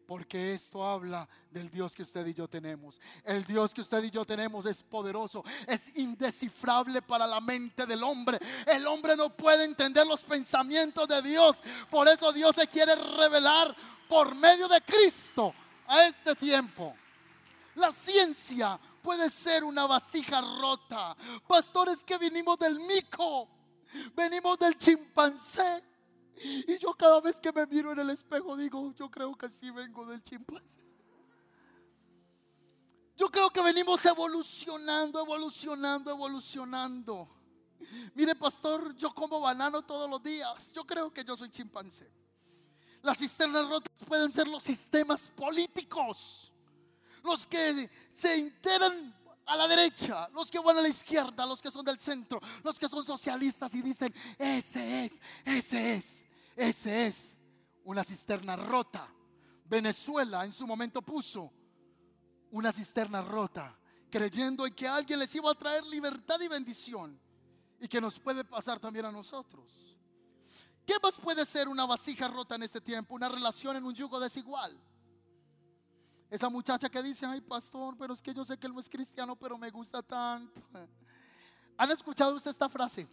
[0.06, 3.00] porque esto habla del Dios que usted y yo tenemos.
[3.22, 8.02] El Dios que usted y yo tenemos es poderoso, es indescifrable para la mente del
[8.02, 8.40] hombre.
[8.66, 11.62] El hombre no puede entender los pensamientos de Dios.
[11.88, 13.72] Por eso Dios se quiere revelar
[14.08, 15.54] por medio de Cristo
[15.86, 16.92] a este tiempo.
[17.76, 21.16] La ciencia puede ser una vasija rota.
[21.46, 23.48] Pastores que vinimos del mico,
[24.14, 25.84] venimos del chimpancé.
[26.42, 29.70] Y yo cada vez que me miro en el espejo digo, yo creo que sí
[29.70, 30.80] vengo del chimpancé.
[33.16, 37.28] Yo creo que venimos evolucionando, evolucionando, evolucionando.
[38.14, 40.72] Mire, pastor, yo como banano todos los días.
[40.72, 42.10] Yo creo que yo soy chimpancé.
[43.02, 46.50] Las cisternas rotas pueden ser los sistemas políticos.
[47.22, 49.14] Los que se enteran
[49.46, 52.78] a la derecha, los que van a la izquierda, los que son del centro, los
[52.78, 56.20] que son socialistas y dicen, ese es, ese es.
[56.60, 57.38] Ese es
[57.84, 59.08] una cisterna rota.
[59.64, 61.50] Venezuela en su momento puso
[62.50, 63.78] una cisterna rota,
[64.10, 67.18] creyendo en que alguien les iba a traer libertad y bendición
[67.80, 69.96] y que nos puede pasar también a nosotros.
[70.84, 73.14] ¿Qué más puede ser una vasija rota en este tiempo?
[73.14, 74.78] Una relación en un yugo desigual.
[76.30, 78.88] Esa muchacha que dice, ay pastor, pero es que yo sé que él no es
[78.88, 80.62] cristiano, pero me gusta tanto.
[81.76, 83.08] ¿Han escuchado usted esta frase?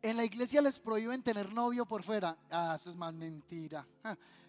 [0.00, 2.36] En la iglesia les prohíben tener novio por fuera.
[2.50, 3.86] Ah, eso es más mentira.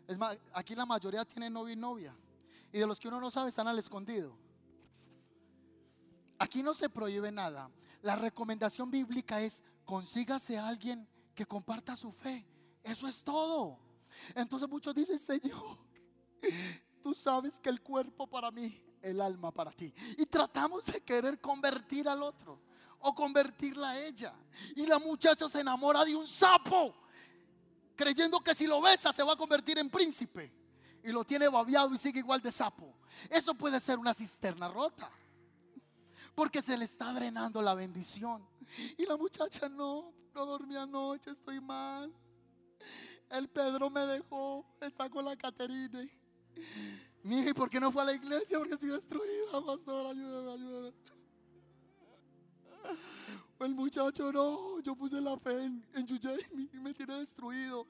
[0.07, 2.15] Es más, aquí la mayoría tiene novio y novia.
[2.71, 4.37] Y de los que uno no sabe están al escondido.
[6.37, 7.69] Aquí no se prohíbe nada.
[8.01, 12.45] La recomendación bíblica es consígase a alguien que comparta su fe.
[12.83, 13.79] Eso es todo.
[14.35, 15.77] Entonces muchos dicen, Señor,
[17.05, 19.93] tú sabes que el cuerpo para mí, el alma para ti.
[20.17, 22.59] Y tratamos de querer convertir al otro
[22.97, 24.33] o convertirla a ella.
[24.75, 26.95] Y la muchacha se enamora de un sapo,
[27.95, 30.51] creyendo que si lo besa se va a convertir en príncipe.
[31.03, 32.91] Y lo tiene babiado y sigue igual de sapo.
[33.29, 35.11] Eso puede ser una cisterna rota.
[36.33, 38.43] Porque se le está drenando la bendición.
[38.97, 42.11] Y la muchacha no, no dormía anoche, estoy mal.
[43.29, 46.24] El Pedro me dejó, está con la Caterine.
[47.23, 48.59] Mire, ¿por qué no fue a la iglesia?
[48.59, 50.93] Porque estoy destruida, pastor, ayúdame, ayúdame.
[53.59, 56.07] El muchacho no, yo puse la fe en, en
[56.73, 57.87] y me tiene destruido.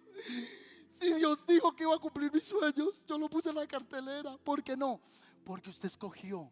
[0.90, 4.38] Si Dios dijo que iba a cumplir mis sueños, yo lo puse en la cartelera.
[4.38, 5.02] ¿Por qué no?
[5.44, 6.50] Porque usted escogió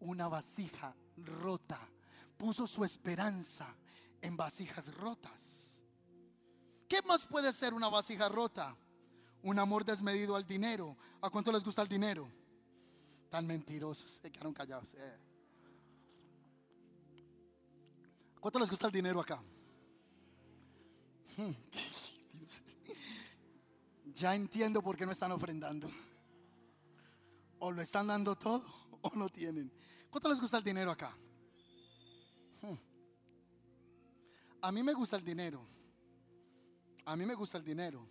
[0.00, 1.80] una vasija rota.
[2.36, 3.74] Puso su esperanza
[4.20, 5.82] en vasijas rotas.
[6.88, 8.76] ¿Qué más puede ser una vasija rota?
[9.42, 10.96] Un amor desmedido al dinero.
[11.20, 12.28] ¿A cuánto les gusta el dinero?
[13.28, 14.94] Tan mentirosos, se quedaron callados.
[14.94, 15.16] Eh.
[18.40, 19.42] ¿Cuánto les gusta el dinero acá?
[21.36, 21.52] Hmm.
[24.14, 25.90] Ya entiendo por qué no están ofrendando.
[27.58, 28.62] O lo están dando todo
[29.00, 29.72] o no tienen.
[30.10, 31.16] ¿Cuánto les gusta el dinero acá?
[32.60, 32.76] Hmm.
[34.60, 35.66] A mí me gusta el dinero.
[37.04, 38.06] A mí me gusta el dinero.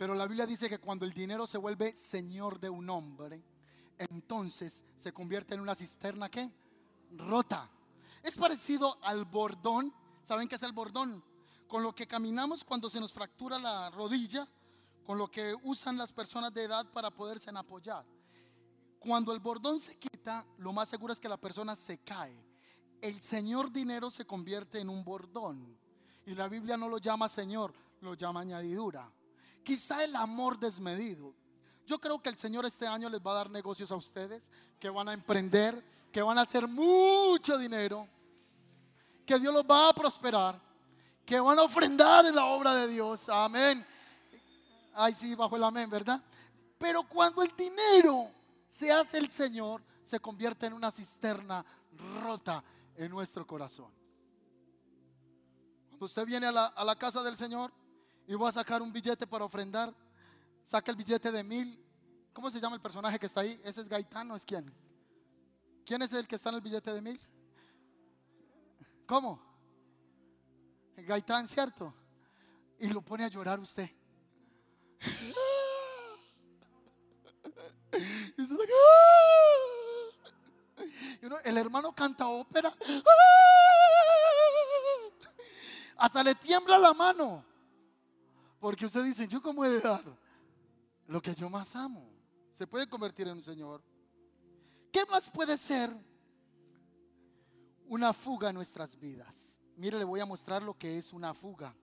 [0.00, 3.44] Pero la Biblia dice que cuando el dinero se vuelve señor de un hombre,
[3.98, 6.50] entonces se convierte en una cisterna que
[7.18, 7.68] rota.
[8.22, 9.92] Es parecido al bordón.
[10.22, 11.22] ¿Saben qué es el bordón?
[11.68, 14.48] Con lo que caminamos cuando se nos fractura la rodilla,
[15.04, 18.06] con lo que usan las personas de edad para poderse apoyar.
[18.98, 22.42] Cuando el bordón se quita, lo más seguro es que la persona se cae.
[23.02, 25.78] El señor dinero se convierte en un bordón.
[26.24, 29.12] Y la Biblia no lo llama señor, lo llama añadidura.
[29.62, 31.34] Quizá el amor desmedido.
[31.86, 34.88] Yo creo que el Señor este año les va a dar negocios a ustedes, que
[34.88, 38.06] van a emprender, que van a hacer mucho dinero,
[39.26, 40.60] que Dios los va a prosperar,
[41.26, 43.28] que van a ofrendar en la obra de Dios.
[43.28, 43.84] Amén.
[44.94, 46.22] Ay, sí, bajo el amén, ¿verdad?
[46.78, 48.30] Pero cuando el dinero
[48.68, 51.64] se hace el Señor, se convierte en una cisterna
[52.22, 52.62] rota
[52.96, 53.92] en nuestro corazón.
[55.88, 57.72] Cuando usted viene a la, a la casa del Señor
[58.30, 59.92] y va a sacar un billete para ofrendar,
[60.62, 61.84] saca el billete de mil.
[62.32, 63.60] ¿Cómo se llama el personaje que está ahí?
[63.64, 64.36] ¿Ese es Gaitano?
[64.36, 64.72] ¿Es quién?
[65.84, 67.20] ¿Quién es el que está en el billete de mil?
[69.04, 69.42] ¿Cómo?
[70.96, 71.92] Gaitán, ¿cierto?
[72.78, 73.90] Y lo pone a llorar usted.
[78.38, 78.54] Y usted
[81.44, 82.72] el hermano canta ópera.
[85.96, 87.49] Hasta le tiembla la mano.
[88.60, 90.04] Porque usted dice, ¿yo cómo he de dar?
[91.08, 92.08] Lo que yo más amo.
[92.52, 93.82] Se puede convertir en un Señor.
[94.92, 95.90] ¿Qué más puede ser
[97.88, 99.34] una fuga en nuestras vidas?
[99.76, 101.74] Mire, le voy a mostrar lo que es una fuga.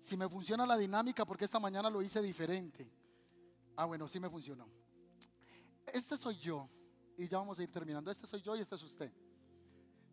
[0.00, 2.90] Si me funciona la dinámica, porque esta mañana lo hice diferente.
[3.76, 4.66] Ah, bueno, sí me funcionó.
[5.86, 6.68] Este soy yo.
[7.16, 8.10] Y ya vamos a ir terminando.
[8.10, 9.12] Este soy yo y este es usted.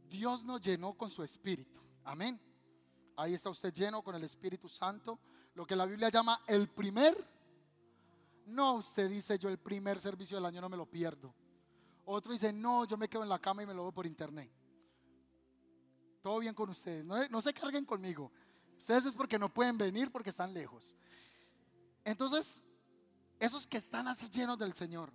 [0.08, 1.82] Dios nos llenó con su espíritu.
[2.04, 2.40] Amén.
[3.16, 5.20] Ahí está usted lleno con el Espíritu Santo.
[5.54, 7.16] Lo que la Biblia llama el primer.
[8.48, 11.34] No, usted dice yo el primer servicio del año no me lo pierdo.
[12.06, 14.52] Otro dice, no, yo me quedo en la cama y me lo veo por internet.
[16.22, 17.06] Todo bien con ustedes.
[17.06, 18.32] No, no se carguen conmigo.
[18.78, 20.96] Ustedes es porque no pueden venir porque están lejos.
[22.04, 22.66] Entonces,
[23.40, 25.12] esos que están así llenos del Señor,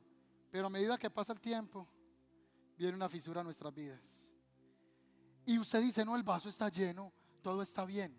[0.51, 1.89] pero a medida que pasa el tiempo,
[2.76, 4.01] viene una fisura en nuestras vidas.
[5.45, 7.12] Y usted dice, no, el vaso está lleno,
[7.43, 8.16] todo está bien,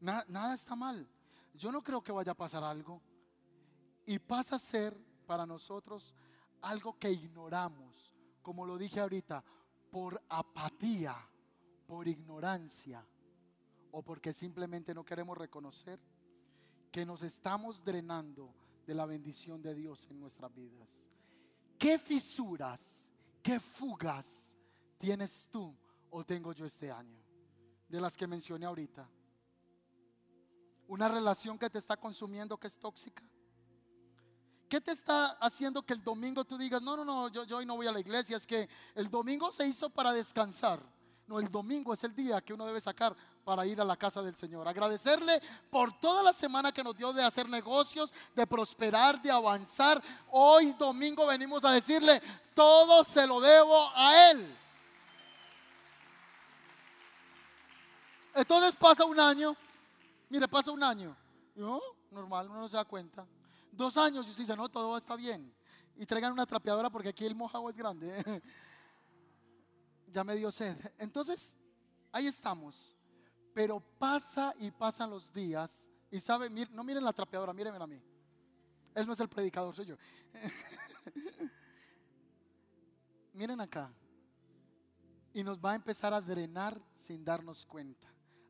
[0.00, 1.08] nada está mal.
[1.58, 3.02] Yo no creo que vaya a pasar algo.
[4.06, 4.96] Y pasa a ser
[5.26, 6.14] para nosotros
[6.62, 9.44] algo que ignoramos, como lo dije ahorita,
[9.90, 11.14] por apatía,
[11.86, 13.04] por ignorancia
[13.90, 16.00] o porque simplemente no queremos reconocer
[16.90, 18.54] que nos estamos drenando
[18.86, 20.88] de la bendición de Dios en nuestras vidas.
[21.78, 22.80] ¿Qué fisuras,
[23.42, 24.56] qué fugas
[24.98, 25.76] tienes tú
[26.10, 27.18] o tengo yo este año?
[27.88, 29.08] De las que mencioné ahorita.
[30.88, 33.22] Una relación que te está consumiendo que es tóxica.
[34.68, 37.66] ¿Qué te está haciendo que el domingo tú digas, no, no, no, yo, yo hoy
[37.66, 38.36] no voy a la iglesia?
[38.36, 40.80] Es que el domingo se hizo para descansar.
[41.26, 43.14] No, el domingo es el día que uno debe sacar
[43.44, 44.66] para ir a la casa del Señor.
[44.66, 50.02] Agradecerle por toda la semana que nos dio de hacer negocios, de prosperar, de avanzar.
[50.30, 52.20] Hoy domingo venimos a decirle,
[52.54, 54.56] todo se lo debo a Él.
[58.34, 59.56] Entonces pasa un año,
[60.28, 61.16] mire, pasa un año.
[61.54, 61.80] ¿No?
[62.10, 63.26] Normal, uno no se da cuenta.
[63.72, 65.52] Dos años y usted dice, no, todo está bien.
[65.96, 68.12] Y traigan una trapeadora porque aquí el mojado es grande.
[70.12, 70.76] ya me dio sed.
[70.98, 71.56] Entonces,
[72.12, 72.94] ahí estamos.
[73.52, 75.70] Pero pasa y pasan los días.
[76.10, 78.00] Y sabe, no miren la trapeadora, mírenme a mí.
[78.94, 79.96] Él no es el predicador, soy yo.
[83.32, 83.92] miren acá.
[85.34, 88.08] Y nos va a empezar a drenar sin darnos cuenta.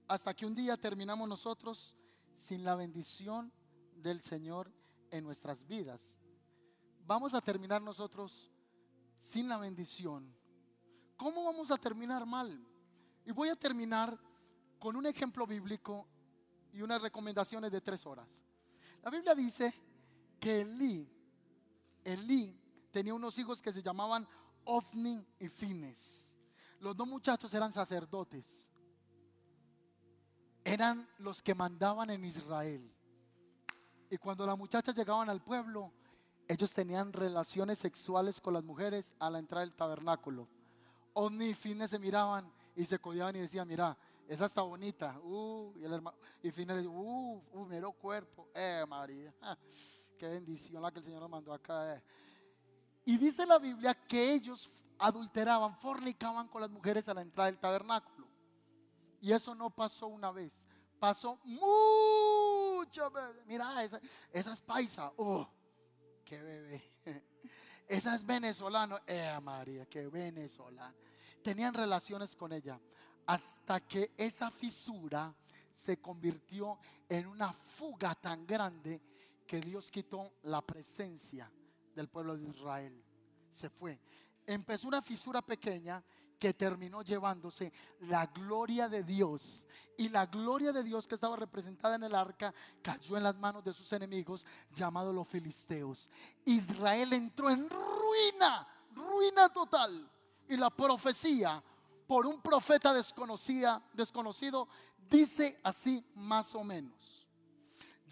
[0.08, 1.94] Hasta que un día terminamos nosotros
[2.32, 3.52] sin la bendición
[3.94, 4.72] del Señor
[5.10, 6.18] en nuestras vidas.
[7.06, 8.50] Vamos a terminar nosotros
[9.18, 10.34] sin la bendición.
[11.14, 12.58] ¿Cómo vamos a terminar mal?
[13.26, 14.18] Y voy a terminar
[14.78, 16.08] con un ejemplo bíblico
[16.72, 18.28] y unas recomendaciones de tres horas.
[19.02, 19.74] La Biblia dice
[20.40, 21.06] que Elí,
[22.02, 22.58] Elí
[22.90, 24.26] tenía unos hijos que se llamaban
[24.64, 26.34] Ofni y Fines.
[26.80, 28.67] Los dos muchachos eran sacerdotes.
[30.68, 32.92] Eran los que mandaban en Israel.
[34.10, 35.90] Y cuando las muchachas llegaban al pueblo,
[36.46, 40.46] ellos tenían relaciones sexuales con las mujeres a la entrada del tabernáculo.
[41.14, 43.96] Ofni y Fines se miraban y se codiaban y decían, mira,
[44.26, 45.18] esa está bonita.
[45.20, 48.50] Uh, y el hermano, y Fines dice, uh, uh, mero cuerpo.
[48.54, 49.34] Eh, María,
[50.18, 51.96] qué bendición la que el Señor nos mandó acá.
[51.96, 52.02] Eh.
[53.06, 57.58] Y dice la Biblia que ellos adulteraban, fornicaban con las mujeres a la entrada del
[57.58, 58.17] tabernáculo.
[59.20, 60.52] Y eso no pasó una vez,
[60.98, 63.46] pasó muchas veces.
[63.46, 64.00] Mira, esa,
[64.32, 65.12] esa es paisa.
[65.16, 65.48] Oh,
[66.24, 66.94] qué bebé.
[67.88, 69.00] Esa es venezolano.
[69.06, 70.94] Eh, María, qué venezolano.
[71.42, 72.78] Tenían relaciones con ella
[73.26, 75.34] hasta que esa fisura
[75.72, 79.00] se convirtió en una fuga tan grande
[79.46, 81.50] que Dios quitó la presencia
[81.94, 83.02] del pueblo de Israel.
[83.50, 83.98] Se fue.
[84.46, 86.04] Empezó una fisura pequeña
[86.38, 89.64] que terminó llevándose la gloria de Dios.
[89.96, 93.64] Y la gloria de Dios que estaba representada en el arca cayó en las manos
[93.64, 96.08] de sus enemigos, llamados los filisteos.
[96.44, 100.08] Israel entró en ruina, ruina total.
[100.48, 101.62] Y la profecía
[102.06, 104.68] por un profeta desconocido
[105.10, 107.26] dice así más o menos.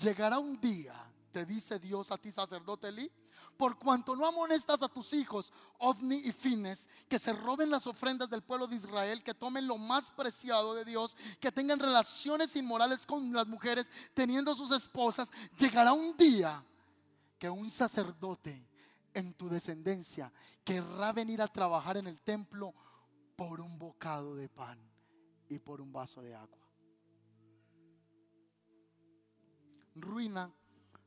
[0.00, 0.94] Llegará un día,
[1.32, 3.10] te dice Dios a ti sacerdote Eli,
[3.56, 8.28] por cuanto no amonestas a tus hijos, ovni y fines, que se roben las ofrendas
[8.28, 13.06] del pueblo de Israel, que tomen lo más preciado de Dios, que tengan relaciones inmorales
[13.06, 16.64] con las mujeres, teniendo sus esposas, llegará un día
[17.38, 18.66] que un sacerdote
[19.14, 20.32] en tu descendencia
[20.64, 22.74] querrá venir a trabajar en el templo
[23.36, 24.78] por un bocado de pan
[25.48, 26.66] y por un vaso de agua.
[29.96, 30.50] ruina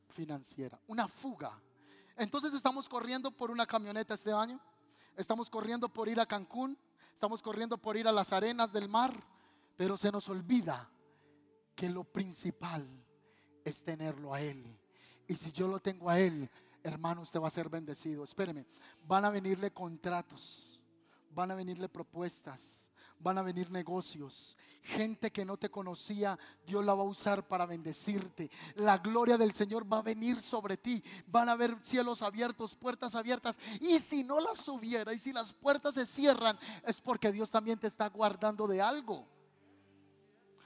[0.09, 1.59] financiera, una fuga.
[2.19, 4.59] Entonces estamos corriendo por una camioneta este año,
[5.15, 6.77] estamos corriendo por ir a Cancún,
[7.13, 9.13] estamos corriendo por ir a las arenas del mar,
[9.77, 10.89] pero se nos olvida
[11.77, 12.85] que lo principal
[13.63, 14.77] es tenerlo a Él.
[15.29, 16.49] Y si yo lo tengo a Él,
[16.83, 18.25] hermano, usted va a ser bendecido.
[18.25, 18.65] Espéreme,
[19.07, 20.81] van a venirle contratos,
[21.31, 22.88] van a venirle propuestas
[23.19, 24.57] van a venir negocios.
[24.81, 28.49] Gente que no te conocía, Dios la va a usar para bendecirte.
[28.75, 31.03] La gloria del Señor va a venir sobre ti.
[31.27, 33.57] Van a haber cielos abiertos, puertas abiertas.
[33.81, 37.77] Y si no las hubiera, y si las puertas se cierran, es porque Dios también
[37.77, 39.27] te está guardando de algo.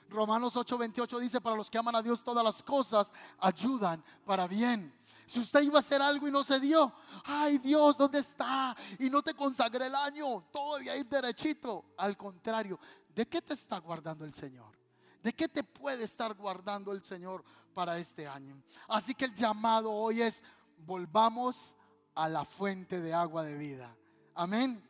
[0.09, 4.93] Romanos 8:28 dice, para los que aman a Dios todas las cosas ayudan para bien.
[5.25, 6.93] Si usted iba a hacer algo y no se dio,
[7.23, 8.75] ay Dios, ¿dónde está?
[8.99, 11.85] Y no te consagré el año, todo a ir derechito.
[11.97, 12.79] Al contrario,
[13.15, 14.77] ¿de qué te está guardando el Señor?
[15.21, 17.43] ¿De qué te puede estar guardando el Señor
[17.73, 18.61] para este año?
[18.89, 20.43] Así que el llamado hoy es,
[20.85, 21.73] volvamos
[22.13, 23.95] a la fuente de agua de vida.
[24.35, 24.87] Amén.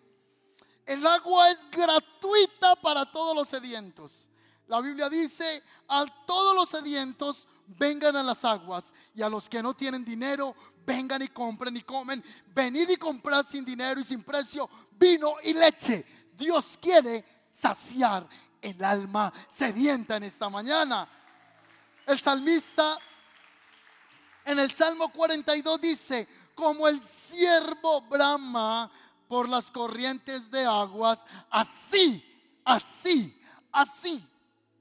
[0.85, 4.29] El agua es gratuita para todos los sedientos.
[4.67, 9.61] La Biblia dice, a todos los sedientos vengan a las aguas y a los que
[9.61, 10.55] no tienen dinero,
[10.85, 12.23] vengan y compren y comen.
[12.47, 16.05] Venid y comprad sin dinero y sin precio vino y leche.
[16.33, 18.27] Dios quiere saciar
[18.61, 21.07] el alma sedienta en esta mañana.
[22.05, 22.97] El salmista
[24.45, 28.91] en el Salmo 42 dice, como el siervo brama
[29.27, 32.23] por las corrientes de aguas, así,
[32.65, 33.39] así,
[33.71, 34.29] así.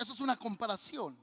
[0.03, 1.17] Eso es una comparación.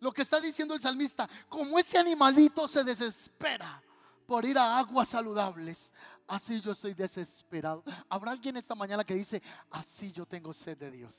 [0.00, 3.82] Lo que está diciendo el salmista, como ese animalito se desespera
[4.26, 5.92] por ir a aguas saludables,
[6.26, 7.82] así yo estoy desesperado.
[8.08, 11.16] Habrá alguien esta mañana que dice, así yo tengo sed de Dios.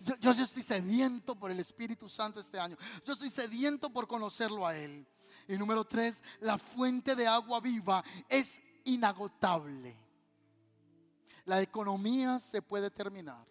[0.00, 2.76] Yo, yo, estoy sediento por el Espíritu Santo este año.
[3.04, 5.06] Yo estoy sediento por conocerlo a Él.
[5.48, 9.96] Y número tres, la fuente de agua viva es inagotable.
[11.44, 13.49] La economía se puede terminar.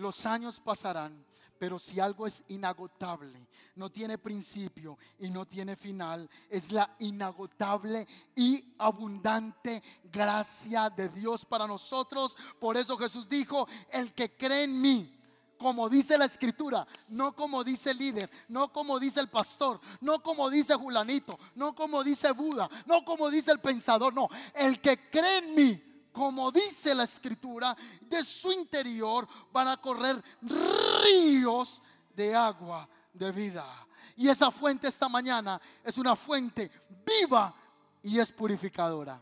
[0.00, 1.26] Los años pasarán,
[1.58, 8.08] pero si algo es inagotable, no tiene principio y no tiene final, es la inagotable
[8.34, 12.34] y abundante gracia de Dios para nosotros.
[12.58, 15.14] Por eso Jesús dijo, el que cree en mí,
[15.58, 20.22] como dice la escritura, no como dice el líder, no como dice el pastor, no
[20.22, 25.10] como dice Julanito, no como dice Buda, no como dice el pensador, no, el que
[25.10, 31.82] cree en mí, como dice la escritura, de su interior van a correr ríos
[32.14, 33.86] de agua de vida.
[34.16, 36.70] Y esa fuente esta mañana es una fuente
[37.04, 37.54] viva
[38.02, 39.20] y es purificadora.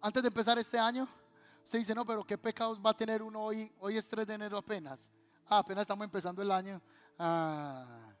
[0.00, 1.08] Antes de empezar este año,
[1.64, 3.72] se dice, no, pero ¿qué pecados va a tener uno hoy?
[3.80, 5.10] Hoy es 3 de enero apenas.
[5.48, 6.80] Ah, apenas estamos empezando el año.
[7.18, 8.12] Ah,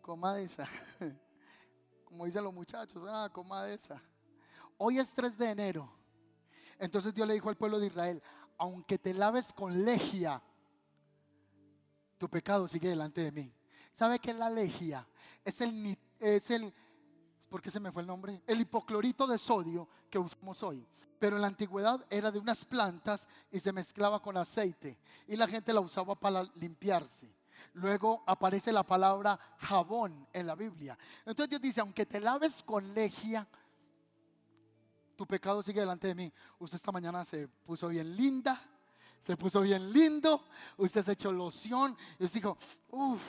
[0.00, 0.68] coma de esa.
[2.04, 4.02] Como dicen los muchachos, ah, coma de esa.
[4.84, 5.88] Hoy es 3 de enero.
[6.76, 8.20] Entonces Dios le dijo al pueblo de Israel,
[8.58, 10.42] aunque te laves con legia,
[12.18, 13.54] tu pecado sigue delante de mí.
[13.94, 15.06] ¿Sabe qué es la legia?
[15.44, 16.74] Es el, es el,
[17.48, 18.42] ¿por qué se me fue el nombre?
[18.44, 20.84] El hipoclorito de sodio que usamos hoy.
[21.20, 24.98] Pero en la antigüedad era de unas plantas y se mezclaba con aceite.
[25.28, 27.32] Y la gente la usaba para limpiarse.
[27.74, 30.98] Luego aparece la palabra jabón en la Biblia.
[31.24, 33.46] Entonces Dios dice, aunque te laves con legia,
[35.22, 36.32] tu pecado sigue delante de mí.
[36.58, 38.60] Usted esta mañana se puso bien linda,
[39.20, 40.44] se puso bien lindo,
[40.76, 42.58] usted se echó loción y usted dijo,
[42.90, 43.22] uff,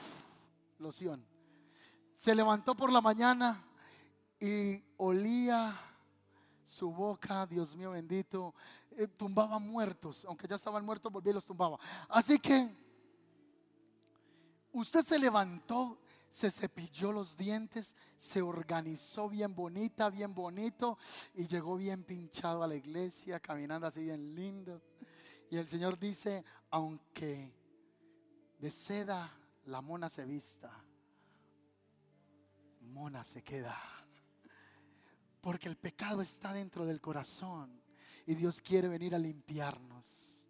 [0.79, 1.23] loción.
[2.15, 3.63] Se levantó por la mañana
[4.39, 5.79] y olía
[6.63, 8.55] su boca, Dios mío bendito,
[8.97, 11.77] eh, tumbaba muertos, aunque ya estaban muertos, volvía y los tumbaba.
[12.09, 12.75] Así que
[14.71, 15.99] usted se levantó
[16.33, 20.97] se cepilló los dientes, se organizó bien bonita, bien bonito
[21.35, 24.81] y llegó bien pinchado a la iglesia, caminando así bien lindo.
[25.51, 27.53] Y el Señor dice, aunque
[28.57, 29.31] de seda
[29.65, 30.71] la mona se vista,
[32.81, 33.79] mona se queda.
[35.39, 37.79] Porque el pecado está dentro del corazón
[38.25, 40.47] y Dios quiere venir a limpiarnos.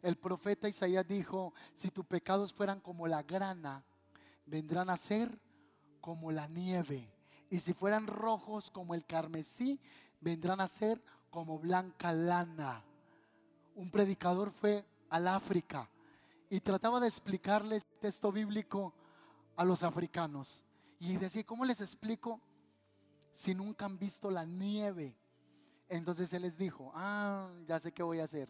[0.00, 3.84] El profeta Isaías dijo, si tus pecados fueran como la grana,
[4.46, 5.40] vendrán a ser
[6.00, 7.10] como la nieve.
[7.50, 9.80] Y si fueran rojos como el carmesí,
[10.20, 12.82] vendrán a ser como blanca lana.
[13.74, 15.88] Un predicador fue al África
[16.48, 18.94] y trataba de explicarles texto bíblico
[19.56, 20.64] a los africanos.
[20.98, 22.40] Y decía, ¿cómo les explico
[23.32, 25.16] si nunca han visto la nieve?
[25.88, 28.48] Entonces él les dijo, ah, ya sé qué voy a hacer.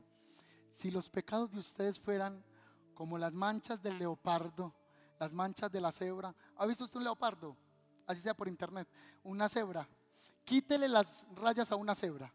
[0.70, 2.45] Si los pecados de ustedes fueran
[2.95, 4.74] como las manchas del leopardo,
[5.19, 6.35] las manchas de la cebra.
[6.57, 7.57] ¿Ha visto usted un leopardo?
[8.07, 8.89] Así sea por internet.
[9.23, 9.89] Una cebra.
[10.45, 12.33] Quítele las rayas a una cebra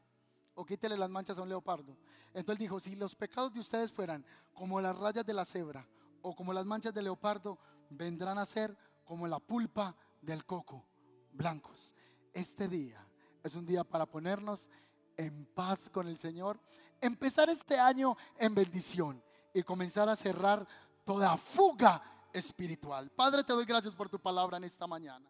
[0.56, 1.96] o quítele las manchas a un leopardo.
[2.34, 5.88] Entonces dijo, si los pecados de ustedes fueran como las rayas de la cebra
[6.22, 7.58] o como las manchas del leopardo,
[7.90, 10.86] vendrán a ser como la pulpa del coco,
[11.32, 11.96] blancos.
[12.34, 13.06] Este día
[13.44, 14.70] es un día para ponernos
[15.18, 16.60] en paz con el Señor,
[17.02, 19.24] empezar este año en bendición
[19.54, 20.68] y comenzar a cerrar
[21.04, 22.02] toda fuga
[22.34, 23.10] espiritual.
[23.12, 25.30] Padre, te doy gracias por tu palabra en esta mañana.